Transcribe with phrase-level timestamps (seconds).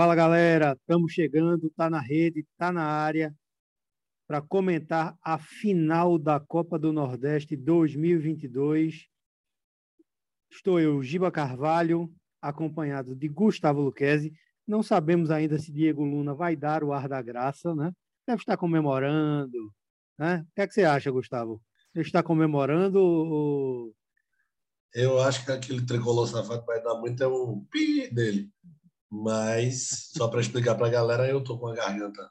[0.00, 3.36] Fala galera, estamos chegando, tá na rede, tá na área
[4.26, 9.06] para comentar a final da Copa do Nordeste 2022.
[10.50, 12.10] Estou eu, Giba Carvalho,
[12.40, 14.32] acompanhado de Gustavo Luquezzi.
[14.66, 17.92] Não sabemos ainda se Diego Luna vai dar o ar da graça, né?
[18.26, 19.70] Deve estar comemorando,
[20.18, 20.46] né?
[20.50, 21.60] O que, é que você acha, Gustavo?
[21.94, 23.94] Ele está comemorando ou...
[24.94, 28.50] Eu acho que aquele tricolor safado vai dar muito é um pi dele.
[29.10, 32.30] Mas, só para explicar para a galera, eu tô com a garganta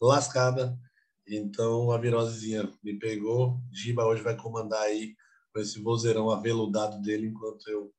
[0.00, 0.78] lascada,
[1.26, 3.60] então a virosezinha me pegou.
[3.72, 5.14] Giba hoje vai comandar aí
[5.52, 7.92] com esse vozeirão aveludado dele, enquanto eu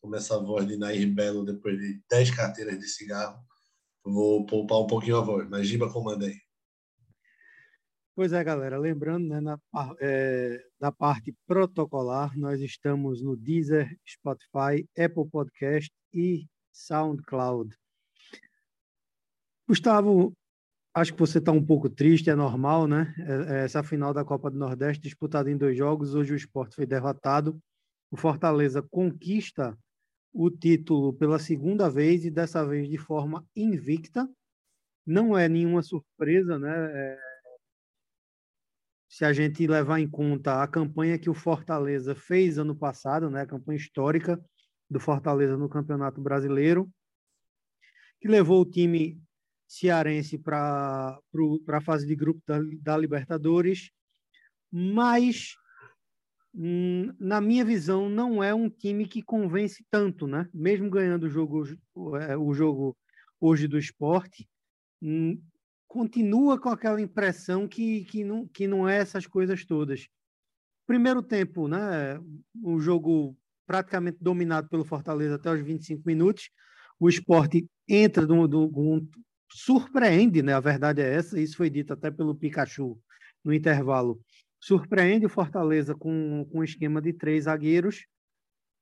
[0.00, 3.40] começo a voz de Nair Belo depois de 10 carteiras de cigarro.
[4.04, 6.36] Vou poupar um pouquinho a voz, mas Giba comanda aí.
[8.16, 9.58] Pois é, galera, lembrando, né, na,
[10.00, 16.46] é, da parte protocolar, nós estamos no Deezer, Spotify, Apple Podcast e
[16.76, 17.74] SoundCloud.
[19.66, 20.32] Gustavo,
[20.94, 23.14] acho que você está um pouco triste, é normal, né?
[23.18, 26.76] É, é essa final da Copa do Nordeste disputada em dois jogos, hoje o esporte
[26.76, 27.58] foi derrotado.
[28.10, 29.76] O Fortaleza conquista
[30.32, 34.28] o título pela segunda vez e dessa vez de forma invicta.
[35.04, 36.72] Não é nenhuma surpresa, né?
[36.92, 37.18] É...
[39.08, 43.42] Se a gente levar em conta a campanha que o Fortaleza fez ano passado, né?
[43.42, 44.38] A campanha histórica,
[44.88, 46.90] do Fortaleza no Campeonato Brasileiro,
[48.20, 49.20] que levou o time
[49.66, 51.18] cearense para
[51.68, 53.90] a fase de grupo da, da Libertadores,
[54.70, 55.56] mas
[56.54, 60.48] hum, na minha visão não é um time que convence tanto, né?
[60.54, 61.64] Mesmo ganhando o jogo,
[62.20, 62.96] é, o jogo
[63.40, 64.48] hoje do esporte,
[65.02, 65.40] hum,
[65.88, 70.08] continua com aquela impressão que, que, não, que não é essas coisas todas.
[70.86, 72.20] Primeiro tempo, né?
[72.62, 76.50] O jogo praticamente dominado pelo Fortaleza até os 25 minutos.
[76.98, 79.06] O esporte entra do, um,
[79.50, 80.54] surpreende, né?
[80.54, 82.98] A verdade é essa, isso foi dito até pelo Pikachu
[83.44, 84.20] no intervalo.
[84.60, 88.06] Surpreende o Fortaleza com, com um esquema de três zagueiros,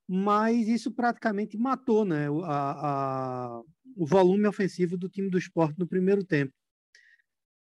[0.07, 3.61] mas isso praticamente matou né, a, a,
[3.95, 6.53] o volume ofensivo do time do esporte no primeiro tempo.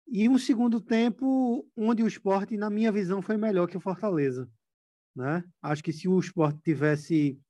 [0.07, 4.49] E um segundo tempo onde o esporte, na minha visão, foi melhor que o Fortaleza.
[5.19, 5.43] Né?
[5.61, 7.41] Acho que se o esporte tivesse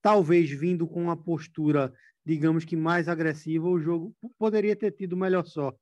[0.00, 1.92] talvez vindo com uma postura,
[2.24, 5.78] digamos que mais agressiva, o jogo poderia ter tido melhor sorte.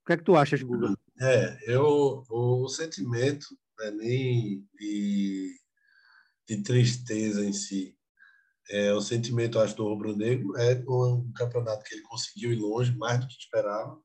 [0.00, 0.96] O que é que tu achas, Guga?
[1.20, 3.46] É, eu, o sentimento
[3.82, 5.54] é nem de,
[6.48, 7.94] de tristeza em si.
[8.70, 13.20] É, o sentimento, acho, do rubro-negro é um campeonato que ele conseguiu ir longe, mais
[13.20, 14.00] do que esperava,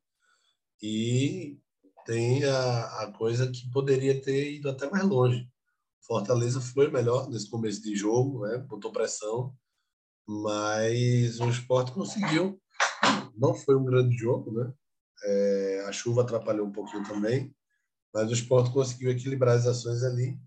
[0.84, 1.58] e
[2.06, 5.50] tem a, a coisa que poderia ter ido até mais longe.
[6.02, 8.58] Fortaleza foi melhor nesse começo de jogo, né?
[8.58, 9.56] botou pressão,
[10.28, 12.60] mas o esporte conseguiu.
[13.38, 14.74] Não foi um grande jogo, né?
[15.24, 17.56] É, a chuva atrapalhou um pouquinho também,
[18.14, 20.40] mas o esporte conseguiu equilibrar as ações ali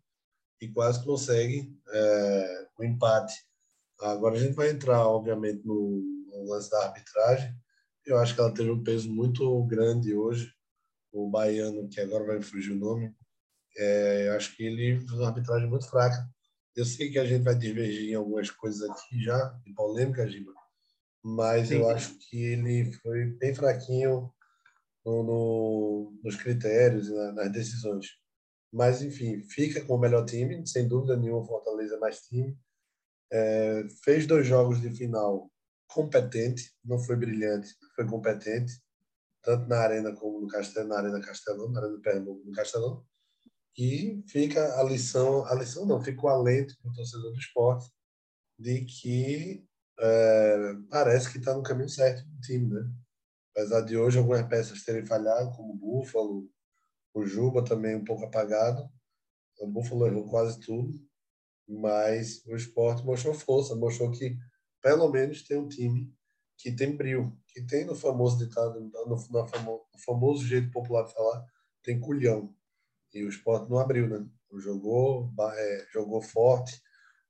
[0.60, 3.34] e quase consegue é, o empate.
[4.00, 7.54] Agora a gente vai entrar, obviamente, no, no lance da arbitragem.
[8.04, 10.52] Eu acho que ela teve um peso muito grande hoje.
[11.12, 13.14] O baiano, que agora vai fugir o nome,
[13.76, 16.28] é, acho que ele fez uma arbitragem muito fraca.
[16.76, 20.52] Eu sei que a gente vai divergir em algumas coisas aqui já, de polêmica, Giba,
[21.22, 21.76] mas Sim.
[21.76, 24.32] eu acho que ele foi bem fraquinho
[25.04, 28.08] no, no, nos critérios e na, nas decisões.
[28.72, 32.58] Mas, enfim, fica com o melhor time, sem dúvida nenhuma, Fortaleza é mais time.
[33.32, 35.50] É, fez dois jogos de final
[35.86, 38.72] competente, não foi brilhante, foi competente,
[39.42, 43.04] tanto na Arena como no Castelão, na Arena Castelão, na Arena do Pernambuco, no Castelão.
[43.76, 47.90] E fica a lição, a lição não, fica o alento para o torcedor do esporte
[48.58, 49.66] de que
[49.98, 52.90] é, parece que está no caminho certo do time, né?
[53.50, 56.48] Apesar de hoje algumas peças terem falhado, como o Búfalo,
[57.12, 58.88] o Juba também um pouco apagado.
[59.60, 60.92] O Búfalo errou quase tudo,
[61.68, 64.36] mas o esporte mostrou força, mostrou que
[64.82, 66.12] pelo menos tem um time
[66.56, 71.12] que tem brilho, que tem no famoso ditado, no, no, no famoso jeito popular de
[71.12, 71.44] falar,
[71.82, 72.54] tem culhão.
[73.14, 74.26] E o esporte não abriu, né?
[74.56, 76.80] Jogou, é, jogou forte,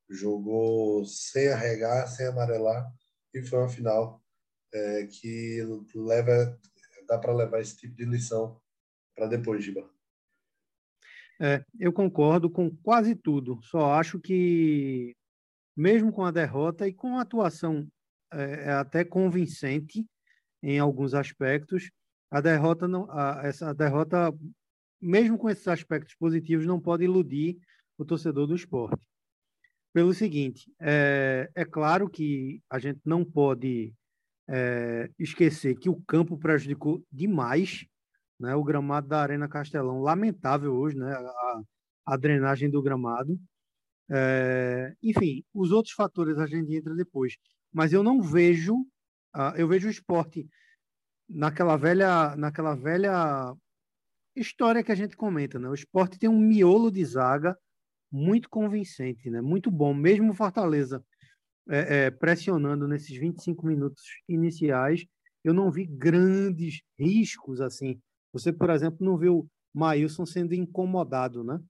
[0.09, 2.91] jogou sem arregar, sem amarelar,
[3.33, 4.23] e foi uma final
[4.73, 5.63] é, que
[5.95, 6.59] leva,
[7.07, 8.61] dá para levar esse tipo de lição
[9.15, 9.89] para depois, Giba.
[11.41, 13.61] É, eu concordo com quase tudo.
[13.63, 15.17] Só acho que,
[15.77, 17.89] mesmo com a derrota e com a atuação
[18.33, 20.07] é, é até convincente
[20.63, 21.91] em alguns aspectos,
[22.31, 24.33] a derrota não, a, essa derrota
[25.05, 27.59] mesmo com esses aspectos positivos, não pode iludir
[27.99, 29.06] o torcedor do esporte.
[29.93, 33.95] Pelo seguinte, é, é claro que a gente não pode
[34.49, 37.87] é, esquecer que o campo prejudicou demais,
[38.41, 38.55] né?
[38.55, 41.12] O gramado da Arena Castelão, lamentável hoje, né?
[41.12, 41.62] A,
[42.06, 43.39] a drenagem do gramado.
[44.11, 47.37] É, enfim, os outros fatores a gente entra depois.
[47.73, 48.75] Mas eu não vejo,
[49.35, 50.49] uh, eu vejo o esporte
[51.29, 53.55] naquela velha, naquela velha
[54.37, 55.69] história que a gente comenta, né?
[55.69, 57.57] O esporte tem um miolo de zaga
[58.11, 59.41] muito convincente, né?
[59.41, 61.05] Muito bom, mesmo o Fortaleza
[61.69, 65.05] é, é, pressionando nesses 25 minutos iniciais,
[65.43, 68.01] eu não vi grandes riscos assim.
[68.33, 71.61] Você, por exemplo, não viu Maílson sendo incomodado, né?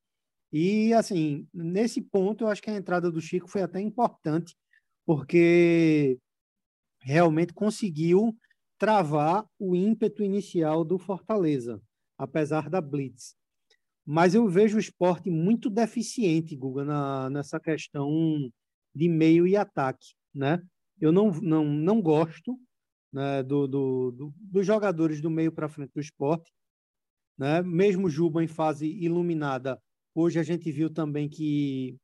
[0.53, 4.57] E, assim, nesse ponto, eu acho que a entrada do Chico foi até importante,
[5.05, 6.17] porque
[7.01, 8.37] realmente conseguiu
[8.79, 11.81] travar o ímpeto inicial do Fortaleza,
[12.19, 13.37] apesar da blitz.
[14.07, 18.51] Mas eu vejo o esporte muito deficiente, Guga, na, nessa questão
[18.95, 20.63] de meio e ataque, né?
[21.01, 22.59] Eu não, não, não gosto
[23.13, 26.53] né, do, do, do, dos jogadores do meio para frente do esporte,
[27.39, 27.63] né?
[27.63, 29.81] Mesmo Juba em fase iluminada,
[30.15, 31.97] hoje a gente viu também que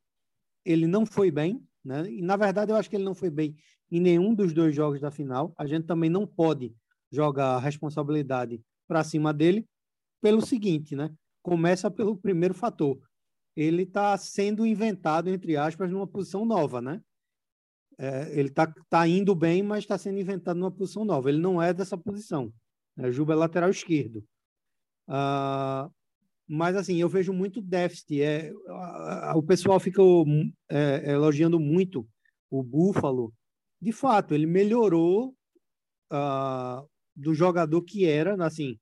[0.64, 2.10] ele não foi bem, né?
[2.10, 3.56] E na verdade eu acho que ele não foi bem
[3.90, 5.52] em nenhum dos dois jogos da final.
[5.56, 6.74] A gente também não pode
[7.12, 9.66] jogar a responsabilidade para cima dele
[10.20, 11.10] pelo seguinte, né?
[11.42, 12.98] Começa pelo primeiro fator
[13.56, 17.02] ele está sendo inventado, entre aspas, numa posição nova, né?
[17.98, 21.28] É, ele está tá indo bem, mas está sendo inventado numa posição nova.
[21.28, 22.52] Ele não é dessa posição.
[22.96, 23.10] Né?
[23.12, 24.24] Juba é lateral esquerdo.
[25.06, 25.90] Ah,
[26.48, 28.22] mas, assim, eu vejo muito déficit.
[28.22, 28.50] É,
[29.36, 30.00] o pessoal fica
[30.70, 32.08] é, elogiando muito
[32.48, 33.32] o Búfalo.
[33.80, 35.34] De fato, ele melhorou
[36.10, 36.82] ah,
[37.14, 38.78] do jogador que era, assim,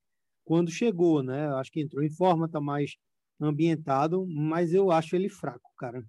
[0.49, 1.47] quando chegou, né?
[1.57, 2.97] Acho que entrou em forma, está mais
[3.39, 6.03] ambientado, mas eu acho ele fraco, cara.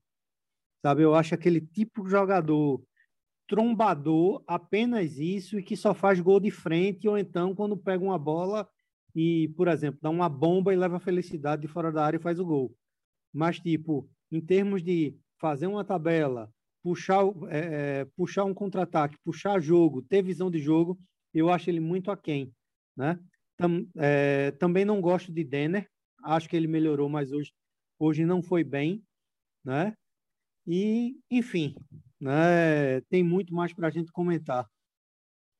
[0.81, 2.81] Sabe, eu acho aquele tipo de jogador
[3.49, 8.17] trombador, apenas isso, e que só faz gol de frente, ou então quando pega uma
[8.17, 8.65] bola
[9.13, 12.21] e, por exemplo, dá uma bomba e leva a felicidade de fora da área e
[12.21, 12.73] faz o gol.
[13.33, 16.49] Mas, tipo, em termos de fazer uma tabela,
[16.81, 20.97] puxar, é, é, puxar um contra-ataque, puxar jogo, ter visão de jogo,
[21.33, 22.53] eu acho ele muito aquém,
[22.95, 23.19] né?
[23.59, 25.85] Tam, é, também não gosto de Denner,
[26.23, 27.51] acho que ele melhorou, mas hoje,
[27.99, 29.03] hoje não foi bem,
[29.65, 29.93] né?
[30.65, 31.75] E, enfim,
[32.21, 33.01] né?
[33.09, 34.65] tem muito mais para a gente comentar.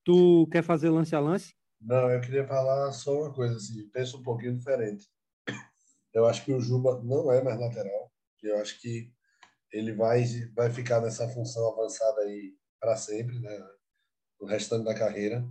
[0.05, 1.53] Tu quer fazer lance a lance?
[1.81, 5.05] Não, eu queria falar só uma coisa, assim, penso um pouquinho diferente.
[6.13, 8.11] Eu acho que o Juba não é mais lateral.
[8.41, 9.11] Eu acho que
[9.73, 10.23] ele vai,
[10.55, 13.67] vai ficar nessa função avançada aí para sempre, né?
[14.39, 15.45] O restante da carreira.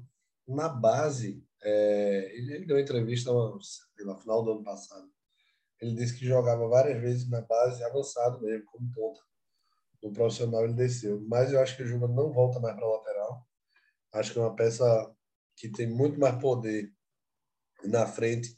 [0.47, 5.09] Na base, é, ele, ele, deu entrevista no final do ano passado.
[5.81, 9.21] Ele disse que jogava várias vezes na base avançado mesmo, como ponta.
[10.03, 11.21] No profissional ele desceu.
[11.29, 13.47] Mas eu acho que o Juba não volta mais para lateral.
[14.13, 15.15] Acho que é uma peça
[15.57, 16.93] que tem muito mais poder
[17.85, 18.57] na frente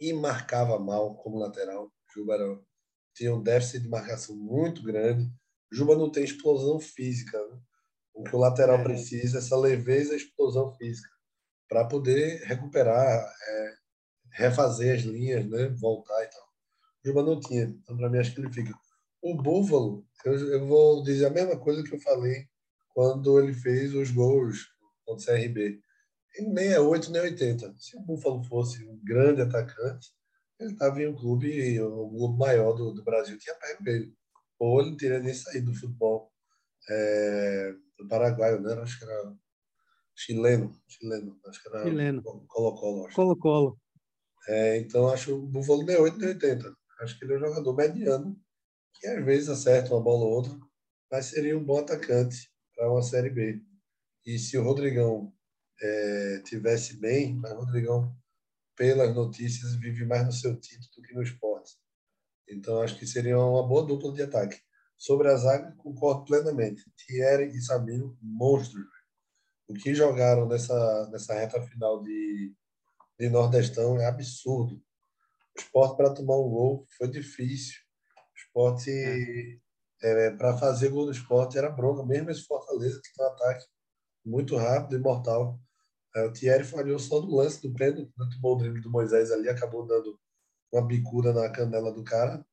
[0.00, 1.90] e marcava mal como lateral.
[2.14, 2.60] Juba era,
[3.14, 5.30] tinha um déficit de marcação muito grande.
[5.70, 7.38] Juba não tem explosão física.
[7.48, 7.60] Né?
[8.14, 8.82] O que o lateral é.
[8.82, 11.12] precisa é essa leveza e explosão física
[11.68, 13.74] para poder recuperar, é,
[14.32, 15.68] refazer as linhas, né?
[15.78, 16.42] voltar e tal.
[17.04, 18.72] O Juba não tinha, então para mim acho que ele fica.
[19.22, 22.46] O Búfalo, eu, eu, vou dizer a mesma coisa que eu falei
[22.94, 24.66] quando ele fez os gols
[25.04, 25.80] contra o CRB.
[26.34, 27.74] Ele nem é 8 nem 80.
[27.78, 30.10] Se o Búfalo fosse um grande atacante,
[30.58, 34.14] ele estava em um clube, o clube maior do, do Brasil, tinha pego ele.
[34.58, 36.32] Ou ele teria nem saído do futebol
[36.88, 38.74] é, do Paraguai, né?
[38.74, 39.34] Acho que era
[40.14, 42.22] chileno, chileno, acho que era chileno.
[42.22, 43.08] Colo-Colo.
[43.14, 43.78] Colo-Colo.
[44.48, 46.76] É, então, acho o Buffalo nem 8 nem 80.
[47.00, 48.36] Acho que ele é um jogador mediano,
[48.94, 50.58] que às vezes acerta uma bola ou outra,
[51.10, 53.60] mas seria um bom atacante para uma Série B.
[54.24, 55.32] E se o Rodrigão
[55.80, 58.14] é, tivesse bem, mas o Rodrigão,
[58.76, 61.76] pelas notícias, vive mais no seu título do que no esporte.
[62.48, 64.60] Então, acho que seria uma boa dupla de ataque.
[64.96, 66.84] Sobre a zaga, concordo plenamente.
[66.96, 68.84] Thierry e Samiro, monstros
[69.72, 72.54] o que jogaram nessa, nessa reta final de,
[73.18, 74.76] de Nordestão é absurdo.
[75.56, 77.80] O esporte para tomar um gol foi difícil.
[78.16, 80.26] O esporte, é.
[80.26, 83.64] é, para fazer gol do esporte, era bronca, mesmo esse Fortaleza que tem um ataque
[84.24, 85.58] muito rápido e mortal.
[86.14, 89.48] É, o Thierry falhou só no lance do prêmio, muito bom drible do Moisés ali,
[89.48, 90.20] acabou dando
[90.70, 92.44] uma bicuda na canela do cara,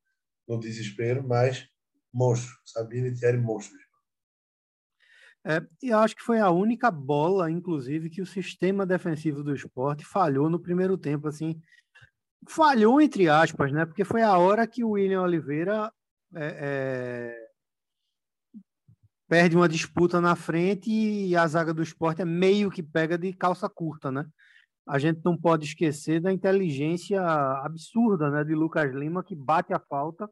[0.47, 1.67] no desespero, mas
[2.13, 2.53] monstro.
[2.65, 3.88] Sabine e Thierry monstros.
[5.49, 10.05] É, e acho que foi a única bola, inclusive, que o sistema defensivo do esporte
[10.05, 11.59] falhou no primeiro tempo, assim,
[12.47, 13.83] falhou entre aspas, né?
[13.83, 15.91] Porque foi a hora que o William Oliveira
[16.35, 17.49] é, é,
[19.27, 23.33] perde uma disputa na frente e a zaga do esporte é meio que pega de
[23.33, 24.27] calça curta, né?
[24.87, 27.19] A gente não pode esquecer da inteligência
[27.63, 30.29] absurda né, de Lucas Lima, que bate a falta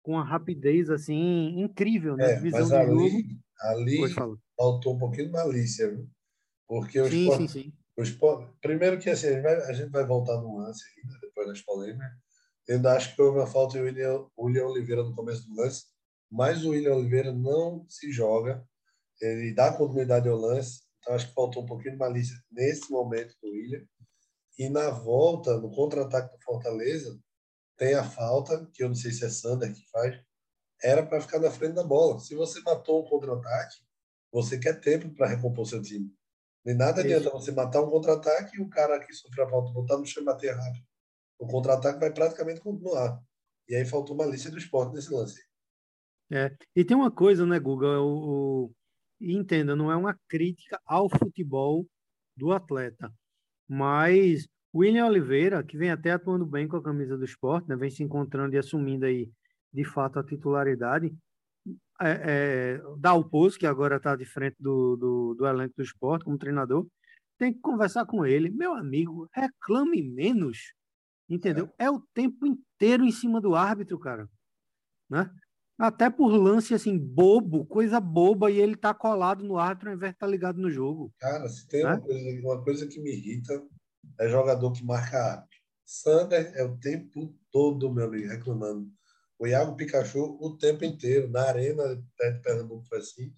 [0.00, 2.34] com uma rapidez assim incrível, né?
[2.34, 4.14] É, visão mas ali, ali
[4.60, 6.06] faltou um pouquinho de malícia, viu?
[6.68, 7.72] Porque o sim, sim, sim.
[7.96, 11.48] O primeiro que assim, a gente vai, a gente vai voltar no lance ainda, depois
[11.48, 12.10] das polêmicas.
[12.68, 15.86] Eu ainda acho que houve uma falta de William, William Oliveira no começo do lance,
[16.30, 18.64] mas o William Oliveira não se joga,
[19.20, 23.34] ele dá continuidade ao lance, então acho que faltou um pouquinho de malícia nesse momento
[23.42, 23.84] do William.
[24.58, 27.18] E na volta, no contra-ataque do Fortaleza,
[27.76, 30.20] tem a falta, que eu não sei se é Sander que faz,
[30.82, 32.18] era para ficar na frente da bola.
[32.20, 33.76] Se você matou um contra-ataque,
[34.32, 36.12] você quer tempo para recompor seu time.
[36.64, 39.96] Nem nada adianta você matar um contra-ataque e o cara que sofreu a falta botar
[39.96, 40.84] no chão e bater rápido.
[41.38, 43.20] O contra-ataque vai praticamente continuar.
[43.68, 45.42] E aí faltou uma lista do esporte nesse lance.
[46.30, 46.54] É.
[46.76, 48.00] E tem uma coisa, né, Guga?
[48.00, 48.72] O, o...
[49.20, 51.86] Entenda, não é uma crítica ao futebol
[52.36, 53.12] do atleta,
[53.68, 57.90] mas William Oliveira, que vem até atuando bem com a camisa do esporte, né, vem
[57.90, 59.30] se encontrando e assumindo aí
[59.72, 61.14] de fato a titularidade,
[62.00, 66.38] é, é, Dalpozo, que agora está de frente do, do, do elenco do esporte como
[66.38, 66.86] treinador,
[67.38, 68.50] tem que conversar com ele.
[68.50, 70.74] Meu amigo, reclame menos,
[71.28, 71.70] entendeu?
[71.78, 74.28] É, é o tempo inteiro em cima do árbitro, cara.
[75.08, 75.30] Né?
[75.78, 80.12] Até por lance assim, bobo, coisa boba, e ele tá colado no árbitro ao invés
[80.12, 81.12] de estar tá ligado no jogo.
[81.18, 81.94] Cara, se tem né?
[81.94, 83.66] uma, coisa, uma coisa que me irrita,
[84.18, 85.60] é jogador que marca árbitro.
[85.86, 88.88] Sander é o tempo todo, meu amigo, reclamando.
[89.40, 93.32] O Iago Pikachu o tempo inteiro, na arena de Pernambuco foi assim,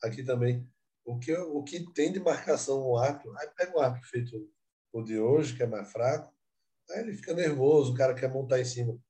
[0.00, 0.64] aqui também.
[1.04, 4.48] O que, o que tem de marcação no árbitro, aí pega o árbitro feito
[4.92, 6.32] o de hoje, que é mais fraco,
[6.90, 8.92] aí ele fica nervoso, o cara quer montar em cima.
[8.92, 9.00] O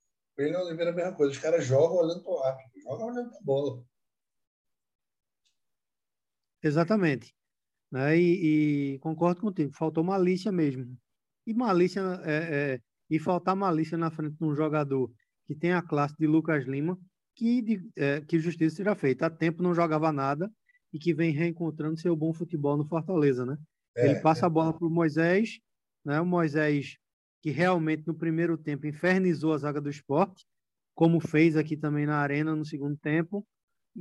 [0.42, 3.28] William Oliveira é a mesma coisa, os caras jogam olhando para o árbitro joga olhando
[3.28, 3.84] para a bola.
[6.62, 7.34] Exatamente.
[7.92, 8.16] Né?
[8.16, 10.96] E, e, concordo contigo, faltou malícia mesmo.
[11.46, 15.12] E malícia é, é, e faltar malícia na frente de um jogador
[15.48, 16.98] que tem a classe de Lucas Lima,
[17.34, 19.26] que, de, é, que justiça será feita.
[19.26, 20.50] Há tempo não jogava nada
[20.92, 23.56] e que vem reencontrando seu bom futebol no Fortaleza, né?
[23.96, 25.58] É, Ele passa a bola para o Moisés,
[26.04, 26.20] né?
[26.20, 26.96] O Moisés
[27.40, 30.44] que realmente no primeiro tempo infernizou a zaga do esporte,
[30.94, 33.46] como fez aqui também na Arena no segundo tempo.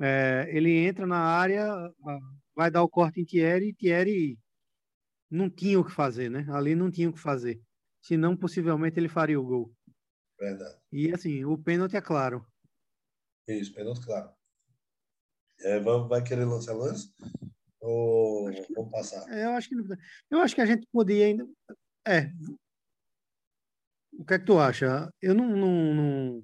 [0.02, 1.72] É, ele entra na área,
[2.56, 4.38] vai dar o corte em Thierry, e Thierry
[5.30, 6.46] não tinha o que fazer, né?
[6.50, 7.62] Ali não tinha o que fazer.
[8.02, 9.77] Senão, possivelmente, ele faria o gol.
[10.40, 10.78] Verdade.
[10.92, 12.46] E assim, o pênalti é claro.
[13.48, 14.32] Isso, pênalti claro.
[15.62, 17.12] É, vai querer lançar lance?
[17.80, 19.28] Ou que, vamos passar?
[19.30, 19.76] É, eu acho que
[20.30, 21.48] eu acho que a gente podia ainda.
[22.08, 22.32] É.
[24.14, 25.12] O que é que tu acha?
[25.22, 26.44] Eu não, não, não,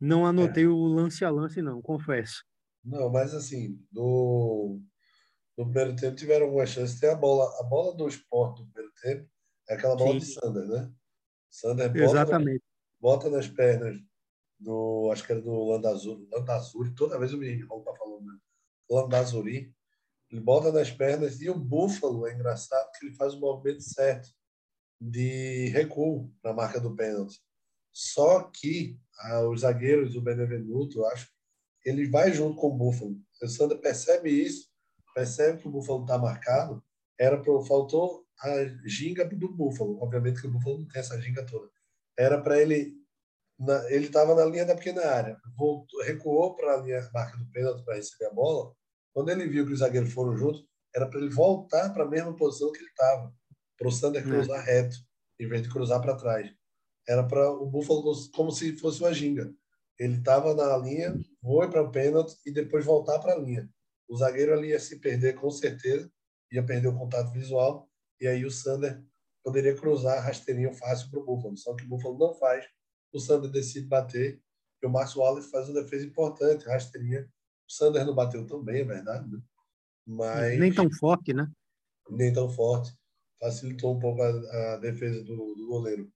[0.00, 0.68] não anotei é.
[0.68, 2.44] o lance a lance, não, confesso.
[2.84, 4.80] Não, mas assim, no,
[5.56, 6.98] no primeiro tempo tiveram algumas chances.
[6.98, 9.30] Tem a bola, a bola do esporte no primeiro tempo
[9.68, 10.18] é aquela bola Sim.
[10.18, 10.92] de Sander, né?
[11.50, 12.62] Sander Exatamente.
[13.02, 14.00] Bota nas pernas
[14.60, 18.38] do, acho que era do Landazuri, Landazuri toda vez o menino tá falando, né?
[18.88, 19.74] Landazuri,
[20.30, 24.28] ele bota nas pernas e o Búfalo é engraçado que ele faz o movimento certo
[25.00, 27.40] de recuo na marca do pênalti.
[27.92, 31.28] Só que ah, os zagueiros do Benevenuto, eu acho,
[31.84, 33.16] ele vai junto com o Búfalo.
[33.42, 34.68] O Sandra percebe isso,
[35.12, 36.82] percebe que o Búfalo está marcado,
[37.18, 39.98] era pro, faltou a ginga do Búfalo.
[40.00, 41.71] Obviamente que o Búfalo não tem essa ginga toda.
[42.18, 42.94] Era para ele.
[43.58, 47.48] Na, ele estava na linha da pequena área, voltou, recuou para a linha marca do
[47.50, 48.74] pênalti para receber a bola.
[49.12, 50.64] Quando ele viu que os zagueiros foram juntos,
[50.94, 53.32] era para ele voltar para a mesma posição que ele estava,
[53.78, 54.72] para o Sander cruzar é.
[54.72, 54.96] reto,
[55.38, 56.50] em vez de cruzar para trás
[57.08, 59.52] era para o Buffalo como se fosse uma ginga.
[59.98, 63.68] Ele estava na linha, foi para o pênalti e depois voltar para a linha.
[64.08, 66.10] O zagueiro ali ia se perder com certeza,
[66.50, 67.88] ia perder o contato visual
[68.20, 69.02] e aí o Sander
[69.42, 71.56] poderia cruzar rasteirinho fácil para o Buffalo.
[71.56, 72.66] Só que o Buffalo não faz.
[73.12, 74.40] O Sander decide bater
[74.82, 77.28] e o Márcio Wallace faz uma defesa importante, rasteirinha.
[77.68, 79.40] O Sander não bateu tão bem, é verdade, né?
[80.06, 81.50] Mas nem tão forte, né?
[82.10, 82.92] Nem tão forte.
[83.38, 86.12] Facilitou um pouco a, a defesa do, do goleiro.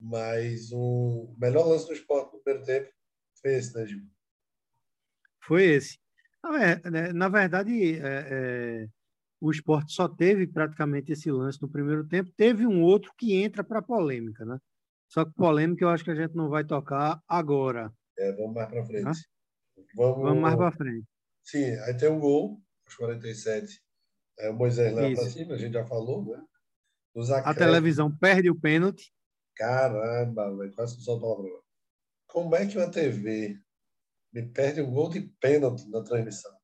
[0.00, 2.90] Mas o melhor lance do esporte no primeiro tempo
[3.40, 4.02] foi esse, né, Gil?
[5.42, 5.98] Foi esse.
[6.44, 8.88] É, né, na verdade, é, é,
[9.40, 12.30] o esporte só teve praticamente esse lance no primeiro tempo.
[12.36, 14.58] Teve um outro que entra para polêmica, né?
[15.08, 17.92] Só que polêmica eu acho que a gente não vai tocar agora.
[18.18, 19.28] É, vamos mais para frente.
[19.94, 20.22] Vamos...
[20.22, 21.06] vamos mais para frente.
[21.44, 23.80] Sim, aí tem um gol, aos 47.
[24.40, 26.44] É, o Moisés lá para cima, a gente já falou, né?
[27.44, 29.12] A televisão perde o pênalti.
[29.56, 31.60] Caramba, velho, quase que solta a
[32.28, 33.58] Como é que uma TV
[34.32, 36.56] me perde um gol de pênalti na transmissão?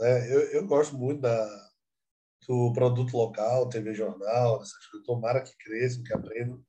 [0.00, 1.67] É, eu, eu gosto muito da,
[2.48, 5.06] do produto local, TV Jornal, essas coisas.
[5.06, 6.64] Tomara que cresçam, que aprendam.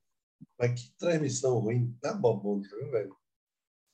[0.59, 3.15] Mas que transmissão ruim da Bobônica, viu, velho?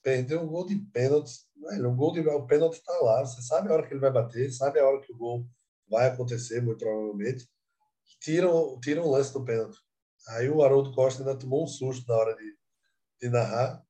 [0.01, 1.31] Perdeu um gol de pênalti.
[1.55, 3.23] Velho, o gol de o pênalti tá lá.
[3.23, 5.47] Você sabe a hora que ele vai bater, sabe a hora que o gol
[5.87, 7.47] vai acontecer, muito provavelmente.
[8.19, 9.77] Tiram, tiram o lance do pênalti.
[10.29, 12.57] Aí o Haroldo Costa ainda tomou um susto na hora de,
[13.21, 13.83] de narrar,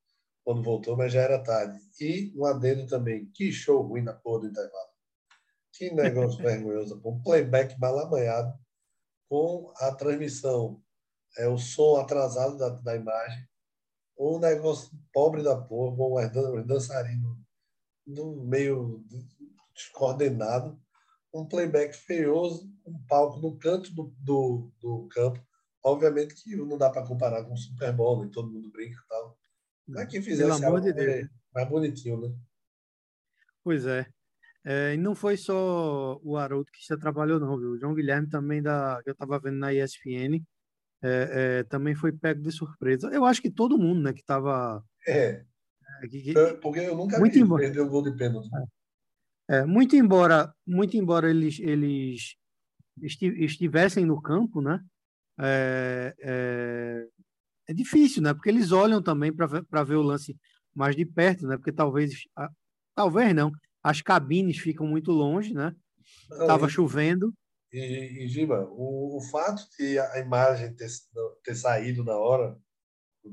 [0.44, 1.78] quando voltou, mas já era tarde.
[1.98, 3.30] E um adendo também.
[3.34, 4.85] Que show ruim na porra do intervalo.
[5.76, 7.00] Que negócio vergonhoso.
[7.04, 8.58] Um playback mal amanhado
[9.28, 10.82] com a transmissão.
[11.36, 13.46] É o som atrasado da, da imagem.
[14.18, 17.36] Um negócio pobre da porra, com os dançarinos
[18.06, 19.04] no meio
[19.74, 20.80] descoordenado.
[21.34, 25.44] Um playback feioso, um palco no canto do, do, do campo.
[25.84, 29.08] Obviamente que não dá para comparar com o Super Bowl, e todo mundo brinca e
[29.08, 29.38] tal.
[29.86, 32.34] Mas que fizesse algo de mais bonitinho, né?
[33.62, 34.06] Pois é.
[34.68, 37.70] É, e não foi só o Haroldo que já trabalhou, não, viu?
[37.70, 40.42] O João Guilherme também, da, que eu estava vendo na ESPN,
[41.00, 43.08] é, é, também foi pego de surpresa.
[43.12, 44.82] Eu acho que todo mundo, né, que estava.
[45.06, 45.44] É.
[46.02, 48.48] é que, que, porque eu nunca muito vi embora, perder o gol de pênalti.
[49.48, 52.34] É, muito embora, muito embora eles, eles
[53.00, 54.80] estivessem no campo, né?
[55.38, 57.08] É, é,
[57.68, 58.34] é difícil, né?
[58.34, 60.36] Porque eles olham também para ver o lance
[60.74, 61.56] mais de perto, né?
[61.56, 62.12] Porque talvez,
[62.96, 63.52] talvez não,
[63.86, 65.72] as cabines ficam muito longe, né?
[66.28, 67.32] Estava chovendo.
[67.72, 70.88] E, e Giba, o, o, fato de a imagem ter,
[71.44, 72.58] ter saído na hora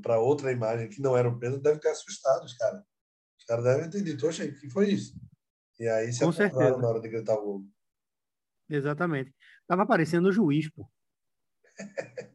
[0.00, 2.84] para outra imagem que não era o Pedro deve ter assustado os caras.
[3.36, 5.18] Os caras devem ter dito, oxe, o que foi isso?
[5.80, 7.64] E aí se acordaram na hora de gritar o gol.
[8.70, 9.34] Exatamente.
[9.66, 10.88] Tava aparecendo o juiz, pô.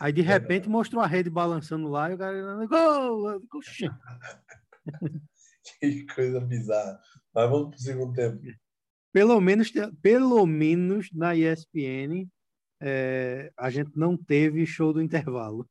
[0.00, 3.40] Aí de repente mostrou a rede balançando lá e o cara gol!
[5.78, 7.00] que coisa bizarra.
[7.34, 8.40] Mas vamos para o segundo tempo.
[9.12, 12.28] Pelo menos, pelo menos na ESPN,
[12.80, 15.68] é, a gente não teve show do intervalo.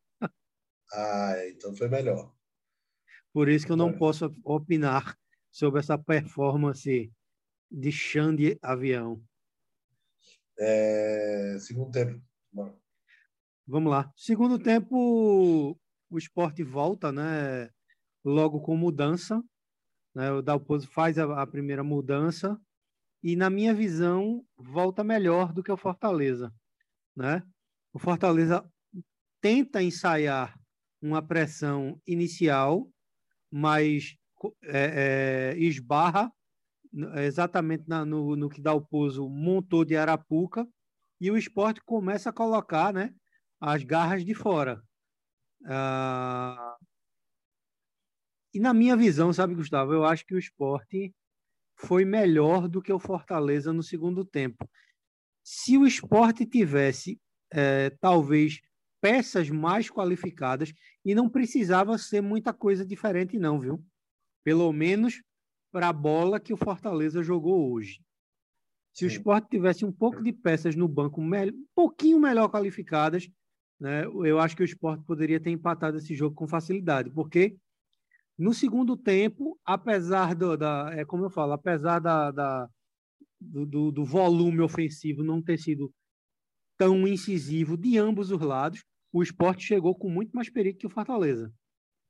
[0.93, 2.31] Ah, então foi melhor.
[3.33, 5.17] Por isso que eu não posso opinar
[5.51, 7.11] sobre essa performance
[7.71, 9.23] de chão de avião.
[10.59, 12.21] É, segundo tempo.
[13.65, 14.11] Vamos lá.
[14.15, 15.77] Segundo tempo,
[16.09, 17.69] o esporte volta, né?
[18.23, 19.41] Logo com mudança.
[20.13, 20.31] Né?
[20.31, 22.59] O Dalpozo faz a, a primeira mudança
[23.21, 26.53] e, na minha visão, volta melhor do que o Fortaleza.
[27.15, 27.43] Né?
[27.93, 28.65] O Fortaleza
[29.41, 30.57] tenta ensaiar
[31.01, 32.89] uma pressão inicial,
[33.51, 34.15] mas
[34.63, 36.31] é, é, esbarra
[37.15, 40.67] exatamente na, no, no que Dalpozo montou de Arapuca
[41.19, 43.13] e o esporte começa a colocar né,
[43.59, 44.81] as garras de fora.
[45.65, 46.72] Ah,
[48.53, 51.13] e na minha visão, sabe, Gustavo, eu acho que o esporte
[51.75, 54.69] foi melhor do que o Fortaleza no segundo tempo.
[55.43, 57.19] Se o esporte tivesse,
[57.51, 58.61] é, talvez,
[59.01, 63.83] peças mais qualificadas, e não precisava ser muita coisa diferente, não, viu?
[64.43, 65.21] Pelo menos
[65.71, 67.99] para a bola que o Fortaleza jogou hoje.
[68.93, 69.05] Se Sim.
[69.05, 73.27] o esporte tivesse um pouco de peças no banco, um pouquinho melhor qualificadas,
[73.79, 77.57] né, eu acho que o esporte poderia ter empatado esse jogo com facilidade, porque
[78.37, 82.69] no segundo tempo, apesar do, da, é como eu falo, apesar da, da
[83.39, 85.93] do, do, volume ofensivo não ter sido
[86.77, 90.89] tão incisivo de ambos os lados, o esporte chegou com muito mais perigo que o
[90.89, 91.53] Fortaleza.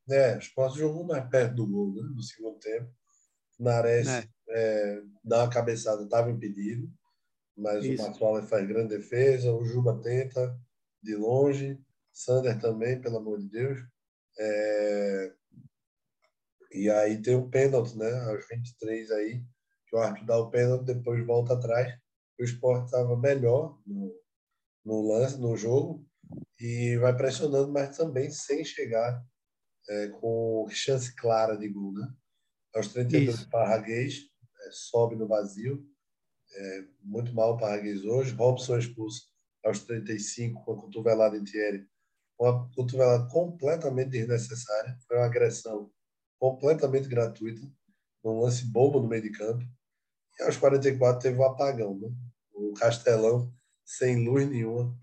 [0.10, 2.90] É, o esporte jogou mais perto do gol né, no segundo tempo.
[3.60, 4.28] Nares é.
[4.50, 6.90] é, dá uma cabeçada, estava impedido,
[7.58, 8.02] mas Isso.
[8.02, 10.58] o Marcola faz grande defesa, o Juba tenta
[11.02, 11.80] de longe,
[12.12, 13.80] Sander também, pelo amor de Deus.
[14.38, 15.34] É,
[16.74, 18.12] e aí tem o pênalti, né?
[18.30, 19.44] Aos 23 aí,
[19.88, 21.94] que o Arthur dá o pênalti, depois volta atrás.
[22.40, 24.14] O esporte estava melhor no,
[24.84, 26.06] no lance, no jogo,
[26.60, 29.24] e vai pressionando, mas também sem chegar
[29.90, 32.12] é, com chance clara de gol, né?
[32.74, 34.22] Aos 32, Parraguês
[34.62, 35.86] é, sobe no vazio.
[36.56, 38.34] É, muito mal o Parraguês hoje.
[38.34, 39.28] Robson expulso
[39.64, 41.88] aos 35 com a cotovelada em Thierry.
[42.40, 44.98] Uma cotovelada completamente desnecessária.
[45.08, 45.92] Foi uma agressão
[46.44, 47.62] completamente gratuita,
[48.22, 49.64] um lance bobo no meio de campo.
[50.38, 52.10] E aos 44 teve um apagão, né?
[52.54, 53.50] O Castelão
[53.86, 54.94] sem luz nenhuma.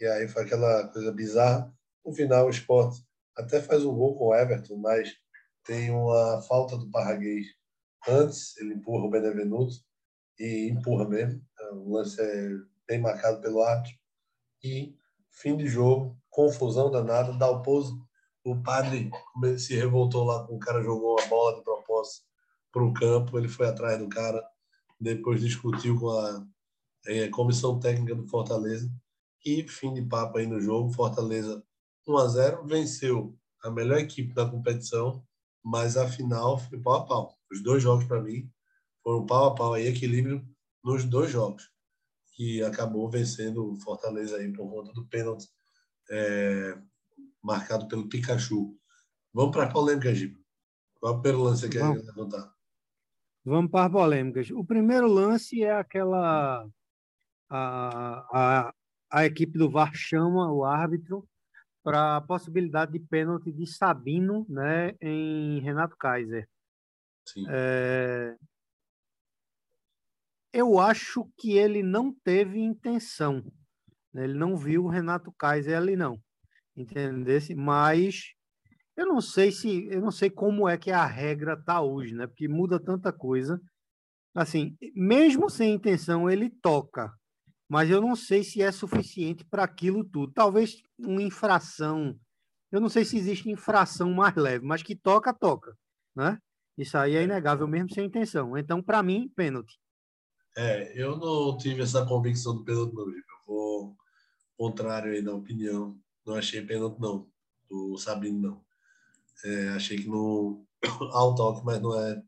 [0.00, 1.72] E aí foi aquela coisa bizarra.
[2.04, 3.00] No final, o esporte
[3.36, 5.14] até faz um gol com o Everton, mas
[5.64, 7.46] tem uma falta do Parraguês
[8.08, 9.76] antes, ele empurra o Benevenuto
[10.36, 11.40] e empurra mesmo.
[11.74, 12.48] O lance é
[12.88, 13.96] bem marcado pelo árbitro.
[14.64, 14.96] E
[15.30, 18.04] fim de jogo, confusão danada, dá o pouso
[18.44, 19.10] o padre
[19.58, 22.26] se revoltou lá com o cara jogou a bola de propósito
[22.72, 24.42] para o campo, ele foi atrás do cara,
[25.00, 26.46] depois discutiu com a
[27.06, 28.90] é, comissão técnica do Fortaleza
[29.44, 31.62] e fim de papo aí no jogo, Fortaleza
[32.06, 35.24] 1 a 0 venceu a melhor equipe da competição,
[35.62, 37.38] mas a final foi pau a pau.
[37.50, 38.50] Os dois jogos para mim
[39.02, 40.44] foram pau a pau aí, equilíbrio
[40.82, 41.70] nos dois jogos,
[42.34, 45.48] que acabou vencendo o Fortaleza aí por conta do pênalti
[46.10, 46.78] é,
[47.42, 48.78] marcado pelo Pikachu.
[49.32, 50.38] Vamos para a polêmica, Giba.
[50.94, 52.54] Qual é o primeiro lance que quer levantar?
[53.44, 54.50] Vamos para as polêmicas.
[54.50, 56.68] O primeiro lance é aquela.
[57.50, 58.74] A, a,
[59.10, 61.28] a equipe do VAR chama o árbitro
[61.82, 66.48] para a possibilidade de pênalti de Sabino né, em Renato Kaiser.
[67.48, 68.36] É...
[70.52, 73.42] Eu acho que ele não teve intenção.
[74.12, 74.24] Né?
[74.24, 76.22] Ele não viu o Renato Kaiser ali, não.
[76.76, 77.54] Entendesse?
[77.54, 78.32] Mas
[78.96, 82.26] eu não sei se eu não sei como é que a regra tá hoje, né?
[82.26, 83.60] Porque muda tanta coisa.
[84.34, 87.12] Assim, mesmo sem intenção, ele toca
[87.72, 90.30] mas eu não sei se é suficiente para aquilo tudo.
[90.30, 92.14] Talvez uma infração.
[92.70, 95.74] Eu não sei se existe infração mais leve, mas que toca, toca.
[96.14, 96.38] Né?
[96.76, 98.58] Isso aí é inegável, mesmo sem intenção.
[98.58, 99.80] Então, para mim, pênalti.
[100.54, 103.96] É, eu não tive essa convicção do pênalti, não, Eu vou
[104.54, 105.98] contrário aí da opinião.
[106.24, 107.30] Não achei pênalti, não,
[107.68, 108.64] do Sabino, não.
[109.44, 110.66] É, achei que não.
[111.12, 112.22] Há um toque, mas não é,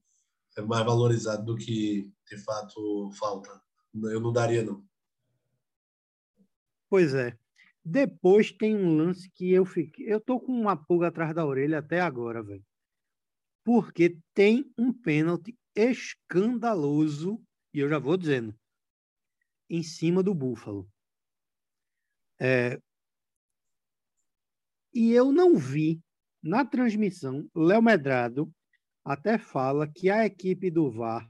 [0.57, 3.63] é mais valorizado do que de fato falta.
[3.95, 4.85] Eu não daria, não.
[6.89, 7.39] Pois é.
[7.85, 10.11] Depois tem um lance que eu fiquei.
[10.13, 12.65] Eu tô com uma pulga atrás da orelha até agora, velho.
[13.63, 18.55] Porque tem um pênalti escandaloso, e eu já vou dizendo,
[19.69, 20.89] em cima do Búfalo.
[22.41, 22.81] É...
[24.95, 26.01] E eu não vi
[26.43, 28.53] na transmissão, Léo Medrado
[29.05, 31.29] até fala que a equipe do VAR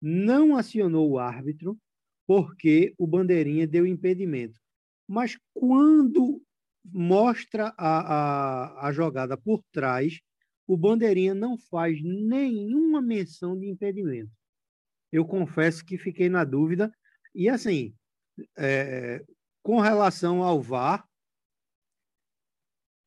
[0.00, 1.78] não acionou o árbitro
[2.26, 4.60] porque o bandeirinha deu impedimento.
[5.06, 6.42] Mas quando
[6.84, 10.20] mostra a, a, a jogada por trás,
[10.66, 14.32] o bandeirinha não faz nenhuma menção de impedimento.
[15.12, 16.92] Eu confesso que fiquei na dúvida.
[17.34, 17.94] E assim,
[18.56, 19.24] é,
[19.62, 21.06] com relação ao VAR,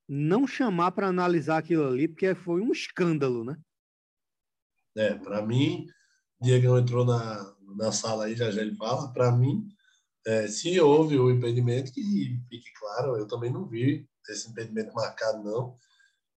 [0.08, 3.58] não chamar para analisar aquilo ali, porque foi um escândalo, né?
[4.96, 5.86] É, para mim,
[6.42, 9.68] Diego entrou na, na sala aí, já já ele fala, para mim,
[10.26, 12.02] é, se houve o impedimento, que
[12.50, 15.78] fique claro, eu também não vi esse impedimento marcado, não,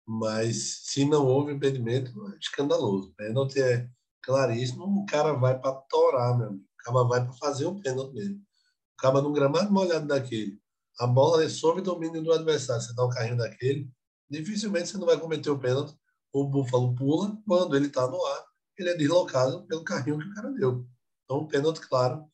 [0.06, 3.14] mas se não houve impedimento, é escandaloso.
[3.16, 3.88] Pênalti é
[4.24, 6.64] claríssimo, o cara vai para torar, meu amigo.
[6.64, 8.38] O cara vai para fazer um pênalti mesmo.
[8.38, 10.60] O cara num gramado molhado daquele,
[11.00, 13.90] a bola é sob domínio do adversário, você dá um carrinho daquele,
[14.30, 15.98] dificilmente você não vai cometer o pênalti.
[16.32, 18.46] O Búfalo pula quando ele está no ar,
[18.78, 20.86] ele é deslocado pelo carrinho que o cara deu.
[21.24, 22.30] Então, um pênalti claro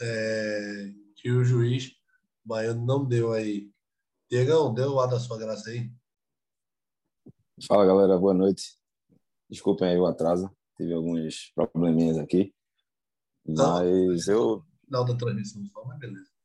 [0.00, 1.92] é, que o juiz
[2.44, 3.70] baiano não deu aí.
[4.30, 5.92] Diegão, deu o ar da sua graça aí.
[7.66, 8.18] Fala, galera.
[8.18, 8.76] Boa noite.
[9.48, 10.50] Desculpem aí o atraso.
[10.76, 12.52] Tive alguns probleminhas aqui.
[13.46, 14.64] Mas não, eu...
[14.84, 16.35] Final da transmissão só, mas beleza.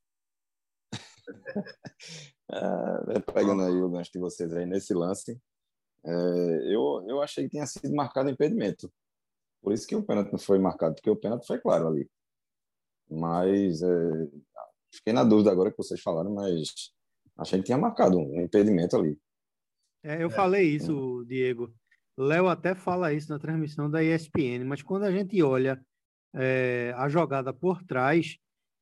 [2.51, 5.39] é, pegando aí o gancho de vocês aí nesse lance,
[6.03, 6.11] é,
[6.73, 8.91] eu, eu achei que tinha sido marcado impedimento.
[9.61, 12.09] Por isso que o pênalti não foi marcado, porque o pênalti foi claro ali.
[13.09, 14.27] Mas é,
[14.93, 16.91] fiquei na dúvida agora que vocês falaram, mas
[17.37, 19.19] achei que tinha marcado um impedimento ali.
[20.03, 21.71] É, eu falei isso, Diego.
[22.17, 25.83] Léo até fala isso na transmissão da ESPN, mas quando a gente olha
[26.33, 28.37] é, a jogada por trás,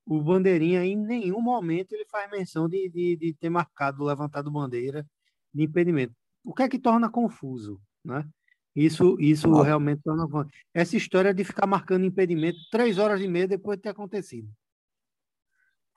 [0.10, 5.06] o Bandeirinha em nenhum momento ele faz menção de, de, de ter marcado, levantado bandeira
[5.54, 6.16] de impedimento.
[6.44, 8.28] O que é que torna confuso, né?
[8.76, 9.64] Isso, isso ah.
[9.64, 10.28] realmente torna.
[10.74, 14.50] Essa história de ficar marcando impedimento três horas e meia depois de ter acontecido.